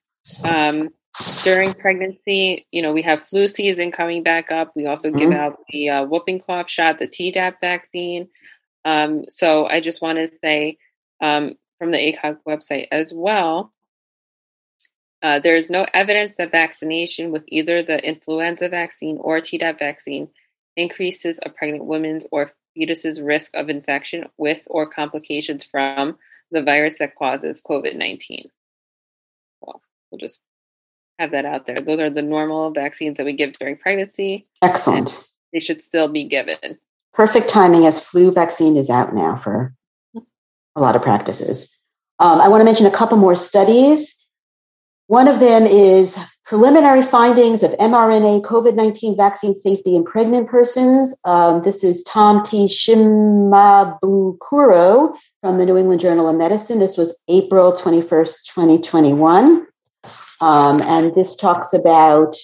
[0.42, 0.88] Um,
[1.44, 4.72] during pregnancy, you know, we have flu season coming back up.
[4.74, 5.18] We also mm-hmm.
[5.18, 8.28] give out the uh, whooping cough shot, the Tdap vaccine.
[8.86, 10.78] Um, so I just want to say
[11.20, 13.70] um, from the ACOG website as well,
[15.22, 20.28] uh, there is no evidence that vaccination with either the influenza vaccine or Tdap vaccine
[20.76, 26.18] increases a pregnant woman's or fetus's risk of infection with or complications from
[26.50, 28.48] the virus that causes COVID 19.
[29.60, 30.40] So we'll just
[31.18, 31.80] have that out there.
[31.80, 34.46] Those are the normal vaccines that we give during pregnancy.
[34.60, 35.28] Excellent.
[35.52, 36.78] They should still be given.
[37.14, 39.74] Perfect timing as flu vaccine is out now for
[40.74, 41.78] a lot of practices.
[42.18, 44.21] Um, I want to mention a couple more studies.
[45.12, 51.14] One of them is preliminary findings of mRNA COVID 19 vaccine safety in pregnant persons.
[51.26, 52.64] Um, this is Tom T.
[52.64, 56.78] Shimabukuro from the New England Journal of Medicine.
[56.78, 59.66] This was April 21st, 2021.
[60.40, 62.34] Um, and this talks about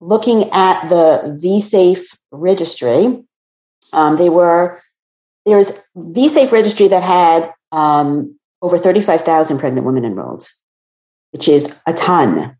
[0.00, 3.22] looking at the VSafe registry.
[3.92, 4.80] Um, they were
[5.44, 10.48] there's VSafe registry that had um, over 35,000 pregnant women enrolled,
[11.30, 12.56] which is a ton,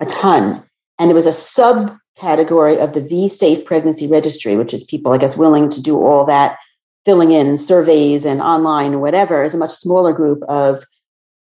[0.00, 0.64] a ton.
[0.98, 5.18] And it was a subcategory of the V Safe pregnancy registry, which is people, I
[5.18, 6.58] guess, willing to do all that
[7.04, 10.84] filling in surveys and online, or whatever, is a much smaller group of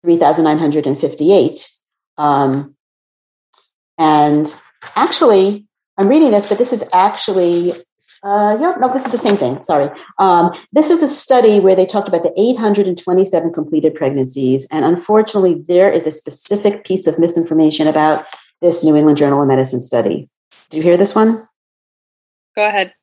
[0.03, 1.69] 3,958.
[2.17, 2.75] Um,
[3.97, 4.53] and
[4.95, 7.73] actually, I'm reading this, but this is actually
[8.23, 9.61] uh, yeah, no, this is the same thing.
[9.63, 9.89] Sorry.
[10.17, 14.65] Um, this is the study where they talked about the 827 completed pregnancies.
[14.71, 18.25] And unfortunately, there is a specific piece of misinformation about
[18.61, 20.29] this New England Journal of Medicine study.
[20.69, 21.47] Do you hear this one?
[22.55, 22.93] Go ahead.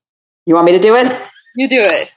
[0.47, 1.07] You want me to do it?
[1.55, 2.11] You do it.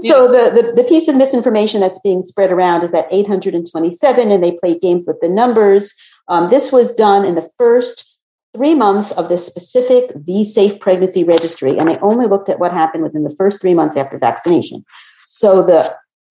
[0.02, 4.42] so the, the, the piece of misinformation that's being spread around is that 827 and
[4.42, 5.92] they played games with the numbers
[6.28, 8.13] um, this was done in the first
[8.54, 13.02] three months of this specific V-Safe pregnancy registry, and they only looked at what happened
[13.02, 14.84] within the first three months after vaccination.
[15.26, 15.96] So the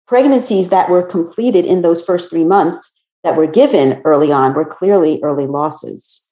[0.07, 4.65] pregnancies that were completed in those first three months that were given early on were
[4.65, 6.31] clearly early losses.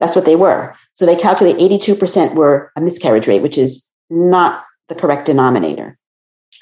[0.00, 0.74] That's what they were.
[0.94, 5.98] So they calculate 82% were a miscarriage rate, which is not the correct denominator.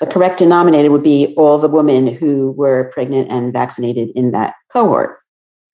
[0.00, 4.54] The correct denominator would be all the women who were pregnant and vaccinated in that
[4.72, 5.18] cohort.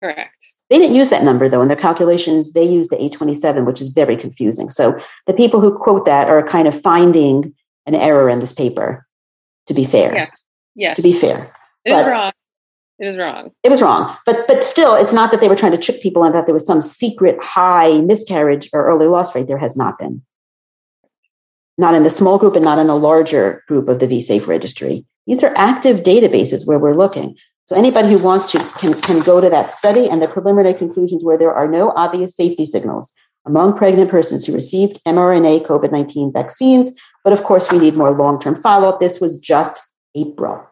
[0.02, 0.49] Correct.
[0.70, 2.52] They didn't use that number though in their calculations.
[2.52, 4.70] They used the 827, which is very confusing.
[4.70, 7.54] So the people who quote that are kind of finding
[7.86, 9.06] an error in this paper.
[9.66, 10.26] To be fair, yeah,
[10.74, 10.94] yeah.
[10.94, 11.52] To be fair,
[11.84, 12.32] it but, is wrong.
[12.98, 13.50] It is wrong.
[13.62, 16.24] It was wrong, but but still, it's not that they were trying to trick people
[16.24, 19.46] and that there was some secret high miscarriage or early loss rate.
[19.46, 20.22] There has not been.
[21.78, 25.04] Not in the small group and not in the larger group of the VSafe registry.
[25.26, 27.36] These are active databases where we're looking.
[27.70, 31.22] So anybody who wants to can, can go to that study and the preliminary conclusions
[31.22, 33.12] where there are no obvious safety signals
[33.46, 36.98] among pregnant persons who received mRNA COVID 19 vaccines.
[37.22, 38.98] But of course, we need more long term follow up.
[38.98, 39.82] This was just
[40.16, 40.66] April.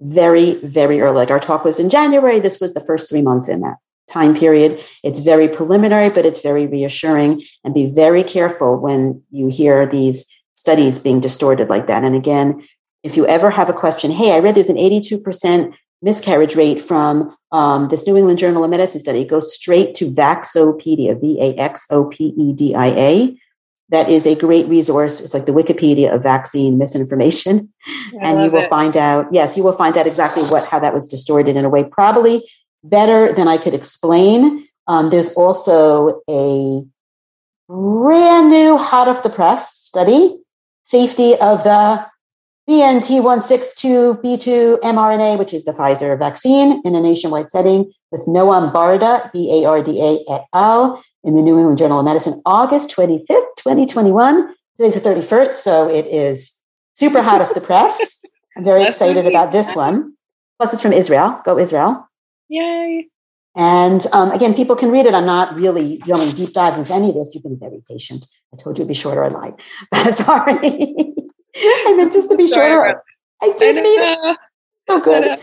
[0.00, 1.14] Very, very early.
[1.14, 2.40] Like our talk was in January.
[2.40, 3.76] This was the first three months in that
[4.08, 4.82] time period.
[5.04, 7.44] It's very preliminary, but it's very reassuring.
[7.62, 12.02] And be very careful when you hear these studies being distorted like that.
[12.02, 12.66] And again,
[13.02, 17.36] if you ever have a question, hey, I read there's an 82% miscarriage rate from
[17.52, 21.86] um, this New England Journal of Medicine study, go straight to Vaxopedia, V A X
[21.90, 23.40] O P E D I A.
[23.90, 25.20] That is a great resource.
[25.20, 27.72] It's like the Wikipedia of vaccine misinformation.
[28.20, 28.68] and you will it.
[28.68, 31.70] find out, yes, you will find out exactly what how that was distorted in a
[31.70, 32.48] way probably
[32.84, 34.68] better than I could explain.
[34.86, 36.84] Um, there's also a
[37.68, 40.38] brand new hot off the press study,
[40.82, 42.06] safety of the
[42.68, 49.62] BNT162B2 mRNA, which is the Pfizer vaccine, in a nationwide setting with Noam Barda, B
[49.62, 53.56] A R D A et al., in the New England Journal of Medicine, August 25th,
[53.56, 54.54] 2021.
[54.76, 56.60] Today's the 31st, so it is
[56.92, 58.20] super hot off the press.
[58.56, 60.14] I'm very excited about this one.
[60.58, 61.40] Plus, it's from Israel.
[61.44, 62.08] Go Israel.
[62.48, 63.08] Yay.
[63.56, 65.14] And um, again, people can read it.
[65.14, 67.34] I'm not really going deep dives into any of this.
[67.34, 68.26] You've been very patient.
[68.52, 69.24] I told you it'd be shorter.
[69.24, 69.54] I lied.
[70.14, 71.14] Sorry.
[71.60, 73.02] I meant just to be sure.
[73.40, 74.38] I did I mean it.
[74.88, 75.40] So good.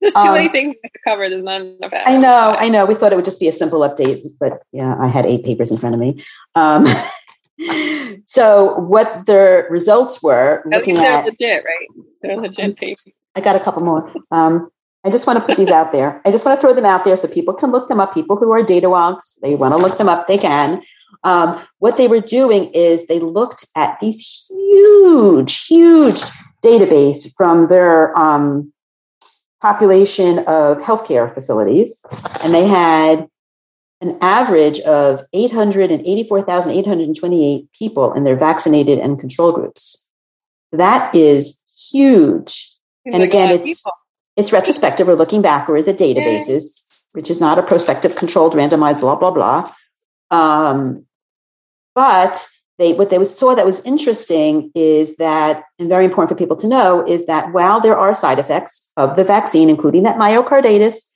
[0.00, 1.28] There's too um, many things to cover.
[1.28, 1.92] There's not enough.
[1.92, 2.56] I know.
[2.58, 2.84] I know.
[2.86, 5.70] We thought it would just be a simple update, but yeah, I had eight papers
[5.70, 6.24] in front of me.
[6.56, 6.88] Um,
[8.26, 12.04] so what the results were looking they're at, legit, right?
[12.20, 13.08] They're legit papers.
[13.36, 14.12] I got a couple more.
[14.32, 14.70] Um,
[15.04, 16.20] I just want to put these out there.
[16.24, 18.12] I just want to throw them out there so people can look them up.
[18.12, 20.82] People who are data wonks, they want to look them up, they can.
[21.24, 26.20] Um, what they were doing is they looked at these huge, huge
[26.62, 28.72] database from their um,
[29.60, 32.04] population of healthcare facilities,
[32.42, 33.28] and they had
[34.00, 40.10] an average of 884,828 people in their vaccinated and control groups.
[40.72, 41.60] That is
[41.90, 42.76] huge.
[43.04, 43.92] Seems and like again, it's people.
[44.36, 45.06] it's retrospective.
[45.06, 49.72] We're looking backwards at databases, which is not a prospective controlled randomized blah blah blah.
[50.32, 51.06] Um,
[51.94, 56.56] but they what they saw that was interesting is that, and very important for people
[56.56, 61.12] to know, is that while there are side effects of the vaccine, including that myocarditis,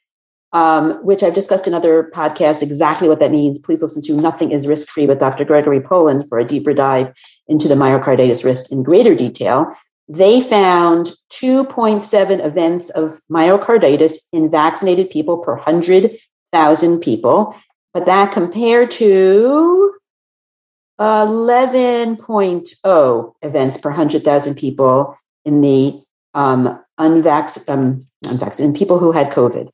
[0.52, 3.58] um, which I've discussed in other podcasts exactly what that means.
[3.58, 5.44] Please listen to Nothing is Risk Free with Dr.
[5.44, 7.12] Gregory Poland for a deeper dive
[7.48, 9.72] into the myocarditis risk in greater detail.
[10.08, 17.54] They found 2.7 events of myocarditis in vaccinated people per 100,000 people,
[17.92, 19.95] but that compared to
[21.00, 26.00] 11.0 events per 100,000 people in the
[26.34, 28.06] um, unvac- um,
[28.74, 29.68] people who had COVID.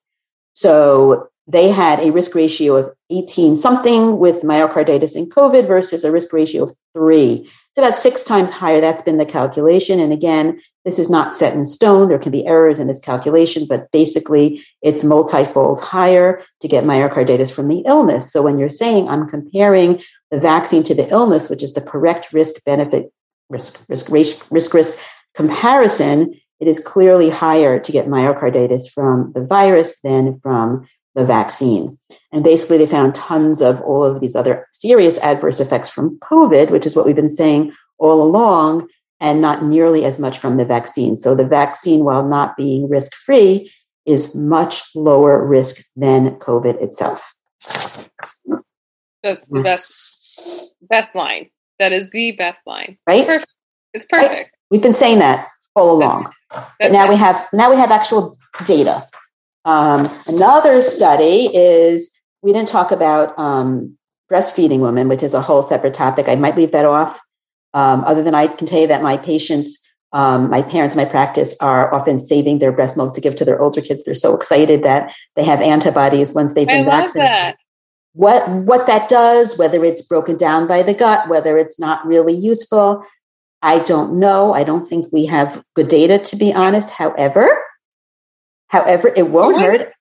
[0.55, 6.13] So they had a risk ratio of 18 something with myocarditis and COVID versus a
[6.13, 7.49] risk ratio of three.
[7.75, 8.81] So about six times higher.
[8.81, 9.99] That's been the calculation.
[9.99, 12.09] And again, this is not set in stone.
[12.09, 17.53] There can be errors in this calculation, but basically it's multifold higher to get myocarditis
[17.53, 18.31] from the illness.
[18.31, 20.03] So when you're saying I'm comparing
[20.33, 23.13] the vaccine to the illness, which is the correct risk benefit
[23.51, 24.99] risk risk risk risk, risk
[25.35, 31.99] comparison, it is clearly higher to get myocarditis from the virus than from the vaccine.
[32.33, 36.71] And basically, they found tons of all of these other serious adverse effects from COVID,
[36.71, 38.89] which is what we've been saying all along,
[39.21, 41.19] and not nearly as much from the vaccine.
[41.19, 43.71] So, the vaccine, while not being risk free,
[44.07, 47.35] is much lower risk than COVID itself.
[49.23, 50.22] That's the best,
[50.83, 51.51] best line.
[51.79, 52.99] That is the best line.
[53.07, 53.21] Right?
[53.21, 53.53] It's perfect.
[53.95, 54.33] It's perfect.
[54.33, 54.47] Right?
[54.71, 56.33] We've been saying that all along.
[56.79, 59.07] But now we have now we have actual data.
[59.65, 62.13] Um, another study is
[62.43, 63.97] we didn't talk about um,
[64.31, 66.29] breastfeeding women, which is a whole separate topic.
[66.29, 67.21] I might leave that off.
[67.75, 69.83] Um, other than I can tell you that my patients,
[70.13, 73.63] um, my parents, my practice are often saving their breast milk to give to their
[73.63, 74.05] older kids.
[74.05, 77.31] They're so excited that they have antibodies once they've been vaccinated.
[77.31, 77.57] That.
[78.15, 82.35] What what that does, whether it's broken down by the gut, whether it's not really
[82.35, 83.05] useful,
[83.63, 84.53] I don't know.
[84.53, 86.91] I don't think we have good data, to be honest.
[86.91, 87.49] However,
[88.69, 89.93] however, it won't hurt.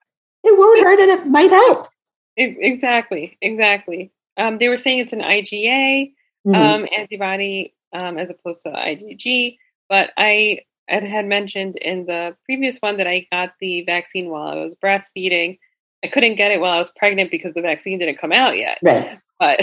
[0.43, 1.87] It won't hurt, and it might help.
[2.35, 4.11] Exactly, exactly.
[4.37, 6.13] Um, they were saying it's an IgA
[6.47, 6.55] mm-hmm.
[6.55, 9.57] um, antibody um, as opposed to IgG,
[9.89, 14.55] but I had mentioned in the previous one that I got the vaccine while I
[14.55, 15.59] was breastfeeding.
[16.03, 18.79] I couldn't get it while I was pregnant because the vaccine didn't come out yet.
[18.81, 19.19] Right.
[19.39, 19.61] But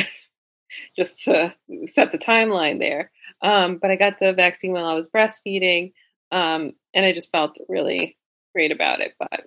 [0.96, 1.54] just to
[1.86, 3.10] set the timeline there.
[3.42, 5.92] Um, but I got the vaccine while I was breastfeeding,
[6.32, 8.16] um, and I just felt really
[8.54, 9.14] great about it.
[9.18, 9.46] But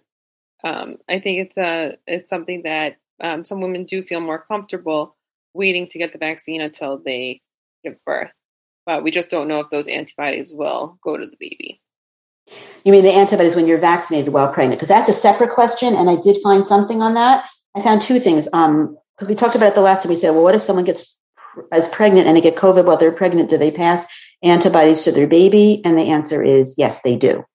[0.64, 5.16] um, I think it's a it's something that um, some women do feel more comfortable
[5.54, 7.42] waiting to get the vaccine until they
[7.84, 8.32] give birth.
[8.86, 11.82] But we just don't know if those antibodies will go to the baby.
[12.84, 14.80] You mean the antibodies when you're vaccinated while pregnant?
[14.80, 17.46] Because that's a separate question, and I did find something on that.
[17.76, 18.48] I found two things.
[18.54, 20.10] Um, because we talked about it the last time.
[20.10, 21.16] We said, well, what if someone gets
[21.72, 23.52] as pregnant and they get COVID while they're pregnant?
[23.52, 24.08] Do they pass
[24.42, 25.80] antibodies to their baby?
[25.86, 27.46] And the answer is yes, they do.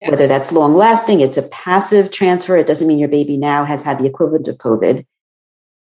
[0.00, 0.12] Yes.
[0.12, 2.56] Whether that's long lasting, it's a passive transfer.
[2.56, 5.04] It doesn't mean your baby now has had the equivalent of COVID.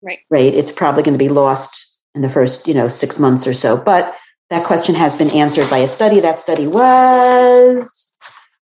[0.01, 0.19] Right.
[0.29, 0.53] Right.
[0.53, 3.77] It's probably going to be lost in the first, you know, six months or so.
[3.77, 4.15] But
[4.49, 6.19] that question has been answered by a study.
[6.19, 8.04] That study was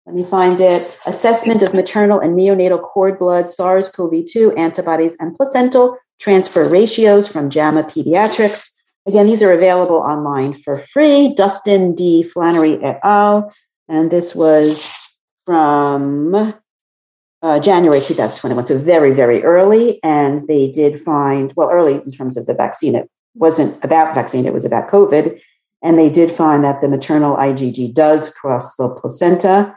[0.05, 0.95] let me find it.
[1.05, 7.27] Assessment of maternal and neonatal cord blood SARS CoV 2 antibodies and placental transfer ratios
[7.27, 8.69] from JAMA Pediatrics.
[9.07, 11.33] Again, these are available online for free.
[11.33, 12.21] Dustin D.
[12.21, 13.51] Flannery et al.
[13.87, 14.87] And this was
[15.45, 16.53] from
[17.41, 19.99] uh, January 2021, so very, very early.
[20.03, 24.45] And they did find, well, early in terms of the vaccine, it wasn't about vaccine,
[24.45, 25.39] it was about COVID.
[25.83, 29.75] And they did find that the maternal IgG does cross the placenta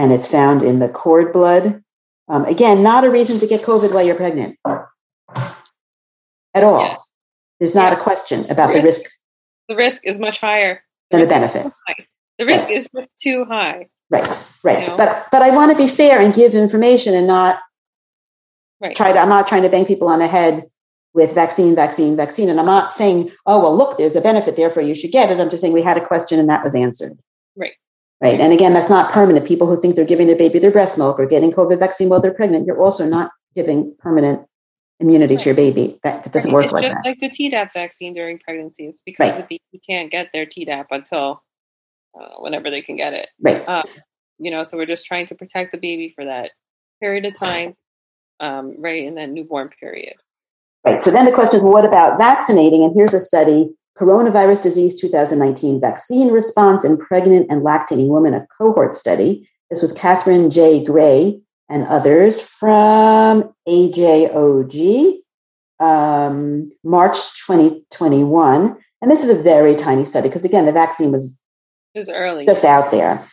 [0.00, 1.84] and it's found in the cord blood.
[2.26, 4.58] Um, again, not a reason to get COVID while you're pregnant
[5.34, 6.80] at all.
[6.80, 6.96] Yeah.
[7.58, 7.98] There's not yeah.
[7.98, 9.10] a question about the risk.
[9.68, 11.70] The risk is much higher than the benefit.
[12.38, 12.76] The risk right.
[12.76, 13.88] is just too high.
[14.08, 14.82] Right, right.
[14.82, 14.96] You know?
[14.96, 17.58] But but I want to be fair and give information and not
[18.80, 18.96] right.
[18.96, 19.18] try to.
[19.18, 20.64] I'm not trying to bang people on the head
[21.12, 22.48] with vaccine, vaccine, vaccine.
[22.48, 25.38] And I'm not saying, oh well, look, there's a benefit, therefore you should get it.
[25.38, 27.18] I'm just saying we had a question and that was answered.
[27.54, 27.74] Right.
[28.20, 28.38] Right.
[28.38, 29.46] And again, that's not permanent.
[29.46, 32.20] People who think they're giving their baby their breast milk or getting COVID vaccine while
[32.20, 34.46] they're pregnant, you're also not giving permanent
[35.00, 35.42] immunity right.
[35.42, 35.98] to your baby.
[36.02, 37.08] That, that doesn't work it's like just that.
[37.08, 39.36] like the Tdap vaccine during pregnancies because right.
[39.36, 41.42] the baby can't get their Tdap until
[42.18, 43.28] uh, whenever they can get it.
[43.40, 43.66] Right.
[43.66, 43.84] Um,
[44.38, 46.50] you know, so we're just trying to protect the baby for that
[47.00, 47.74] period of time,
[48.40, 50.14] um, right in that newborn period.
[50.84, 51.02] Right.
[51.02, 52.82] So then the question is, what about vaccinating?
[52.84, 58.46] And here's a study: Coronavirus Disease 2019 Vaccine Response in Pregnant and Lactating Women, a
[58.46, 59.46] cohort study.
[59.68, 60.82] This was Kathryn J.
[60.82, 61.38] Gray
[61.68, 65.18] and others from AJOG.
[65.80, 68.76] um, March 2021.
[69.02, 71.38] And this is a very tiny study because, again, the vaccine was,
[71.94, 72.46] it was early.
[72.46, 73.26] just out there.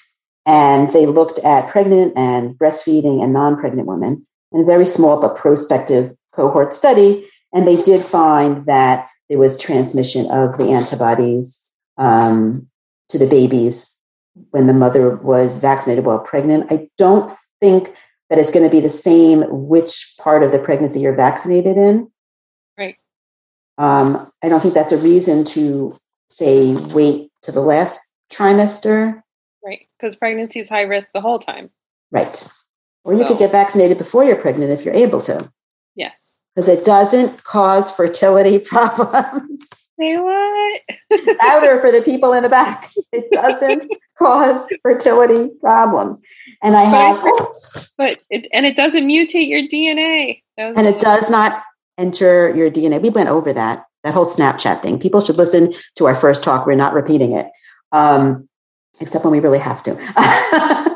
[0.46, 5.22] And they looked at pregnant and breastfeeding and non pregnant women in a very small
[5.22, 7.30] but prospective cohort study.
[7.54, 12.68] And they did find that there was transmission of the antibodies um,
[13.10, 13.98] to the babies
[14.52, 16.72] when the mother was vaccinated while pregnant.
[16.72, 17.94] I don't think
[18.30, 22.12] that it's going to be the same which part of the pregnancy you're vaccinated in.
[22.78, 22.98] Right.
[23.78, 25.98] Um, I don't think that's a reason to
[26.30, 28.00] say wait to the last
[28.32, 29.22] trimester.
[29.64, 29.88] Right.
[29.98, 31.70] Because pregnancy is high risk the whole time.
[32.12, 32.48] Right.
[33.04, 33.30] Or you so.
[33.30, 35.52] could get vaccinated before you're pregnant if you're able to.
[36.58, 39.70] Because it doesn't cause fertility problems.
[40.00, 40.82] Say what?
[41.40, 42.92] Louder for the people in the back.
[43.12, 46.20] It doesn't cause fertility problems.
[46.64, 50.42] And I have, but, but it, and it doesn't mutate your DNA.
[50.58, 51.62] And it does not
[52.00, 53.04] enter your DNA.
[53.04, 55.00] We went over that that whole Snapchat thing.
[55.00, 56.66] People should listen to our first talk.
[56.66, 57.52] We're not repeating it,
[57.92, 58.50] um,
[59.00, 59.94] except when we really have to.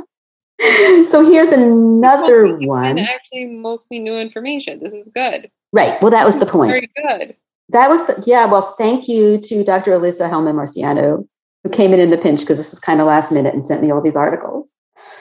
[1.08, 3.00] so here's another one.
[3.00, 4.80] Actually, mostly new information.
[4.82, 5.50] This is good.
[5.72, 6.02] Right.
[6.02, 6.72] Well, that was the point.
[6.72, 7.36] Very good.
[7.70, 8.46] That was the, yeah.
[8.46, 9.92] Well, thank you to Dr.
[9.92, 11.28] Alyssa Hellman Marciano
[11.64, 13.82] who came in in the pinch because this is kind of last minute and sent
[13.82, 14.72] me all these articles.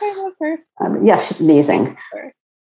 [0.00, 0.58] I love her.
[0.80, 1.96] Um, yeah, she's amazing.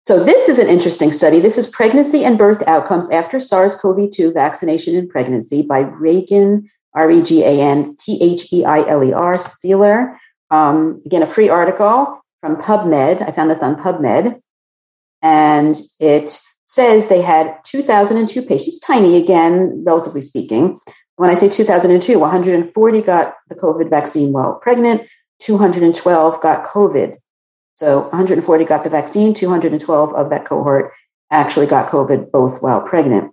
[0.06, 1.40] So this is an interesting study.
[1.40, 7.22] This is pregnancy and birth outcomes after SARS-CoV-2 vaccination in pregnancy by Regan R E
[7.22, 10.16] G A N T H E I L E R Theiler.
[10.50, 13.26] Um, again, a free article from PubMed.
[13.26, 14.40] I found this on PubMed,
[15.20, 20.78] and it says they had 2,002 patients, tiny again, relatively speaking.
[21.16, 25.08] When I say 2002, 140 got the COVID vaccine while pregnant,
[25.40, 27.16] 212 got COVID.
[27.74, 30.92] So 140 got the vaccine, 212 of that cohort
[31.30, 33.32] actually got COVID both while pregnant.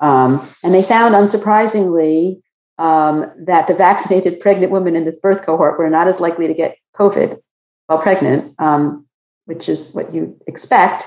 [0.00, 2.40] Um, and they found, unsurprisingly,
[2.78, 6.54] um, that the vaccinated pregnant women in this birth cohort were not as likely to
[6.54, 7.38] get COVID
[7.86, 9.06] while pregnant, um,
[9.44, 11.06] which is what you expect.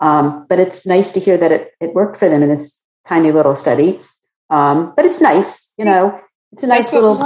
[0.00, 3.32] Um, but it's nice to hear that it, it worked for them in this tiny
[3.32, 4.00] little study.
[4.50, 6.20] Um, but it's nice, you know,
[6.52, 7.16] it's a nice little.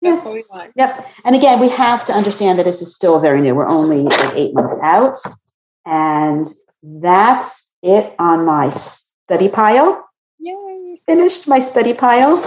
[0.00, 0.72] That's what we want.
[0.76, 1.06] Yep.
[1.24, 3.54] And again, we have to understand that this is still very new.
[3.54, 5.18] We're only like eight months out.
[5.84, 6.46] And
[6.82, 10.08] that's it on my study pile.
[10.38, 11.00] Yay.
[11.06, 12.44] Finished my study pile.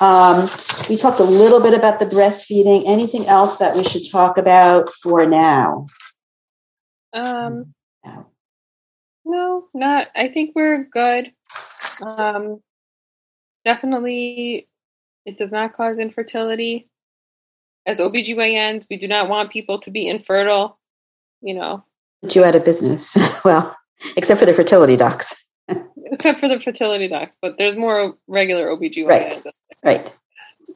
[0.00, 0.48] Um,
[0.88, 2.84] we talked a little bit about the breastfeeding.
[2.86, 5.86] Anything else that we should talk about for now?
[7.12, 7.74] Um,
[8.04, 8.26] no,
[9.24, 10.08] no not.
[10.14, 11.32] I think we're good.
[12.02, 12.60] Um,
[13.64, 14.68] definitely
[15.24, 16.88] it does not cause infertility.
[17.84, 20.78] As OBGYNs, we do not want people to be infertile,
[21.40, 21.84] you know.
[22.22, 23.16] Put you out of business.
[23.44, 23.76] well,
[24.16, 25.34] except for the fertility docs.
[26.12, 29.06] except for the fertility docs, but there's more regular OBGYNs.
[29.06, 29.42] Right.
[29.86, 30.12] Right.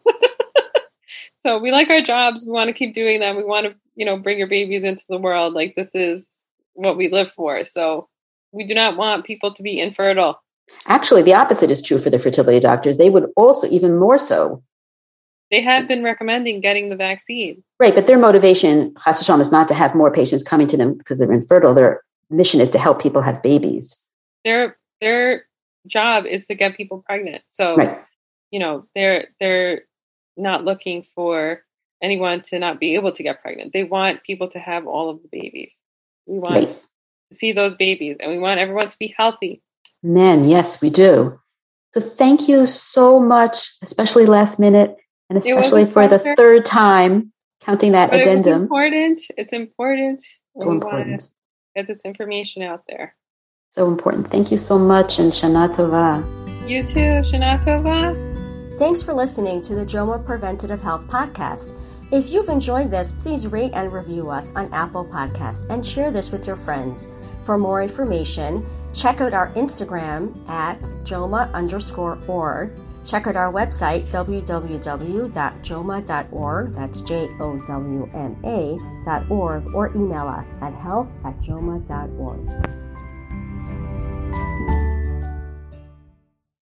[1.36, 2.44] so we like our jobs.
[2.44, 3.36] We want to keep doing them.
[3.36, 5.52] We want to, you know, bring your babies into the world.
[5.52, 6.30] Like this is
[6.74, 7.64] what we live for.
[7.64, 8.08] So
[8.52, 10.40] we do not want people to be infertile.
[10.86, 12.96] Actually, the opposite is true for the fertility doctors.
[12.96, 14.62] They would also, even more so.
[15.50, 17.64] They have been recommending getting the vaccine.
[17.80, 21.18] Right, but their motivation, Hashem, is not to have more patients coming to them because
[21.18, 21.74] they're infertile.
[21.74, 24.08] Their mission is to help people have babies.
[24.44, 25.46] Their their
[25.88, 27.42] job is to get people pregnant.
[27.48, 27.98] So, right.
[28.50, 29.82] You know, they're they're
[30.36, 31.62] not looking for
[32.02, 33.72] anyone to not be able to get pregnant.
[33.72, 35.74] They want people to have all of the babies.
[36.26, 36.68] We want right.
[36.68, 39.62] to see those babies, and we want everyone to be healthy.
[40.02, 41.40] Men, yes, we do.
[41.92, 44.96] So thank you so much, especially last minute,
[45.28, 48.54] and especially for the third time counting that but addendum.
[48.54, 49.22] It's important.
[49.36, 50.22] It's important.
[50.56, 51.22] So important.
[51.76, 53.14] Get this information out there.
[53.70, 54.30] So important.
[54.30, 56.24] Thank you so much, and Shana Tova.
[56.68, 58.39] You too, Shana Tova.
[58.80, 61.78] Thanks for listening to the JOWMA Preventative Health Podcast.
[62.10, 66.32] If you've enjoyed this, please rate and review us on Apple Podcasts and share this
[66.32, 67.06] with your friends.
[67.42, 68.64] For more information,
[68.94, 72.72] check out our Instagram at JOWMA underscore org.
[73.04, 80.72] Check out our website, www.jowma.org, that's J O W M A.org, or email us at
[80.72, 82.48] health at jowma.org.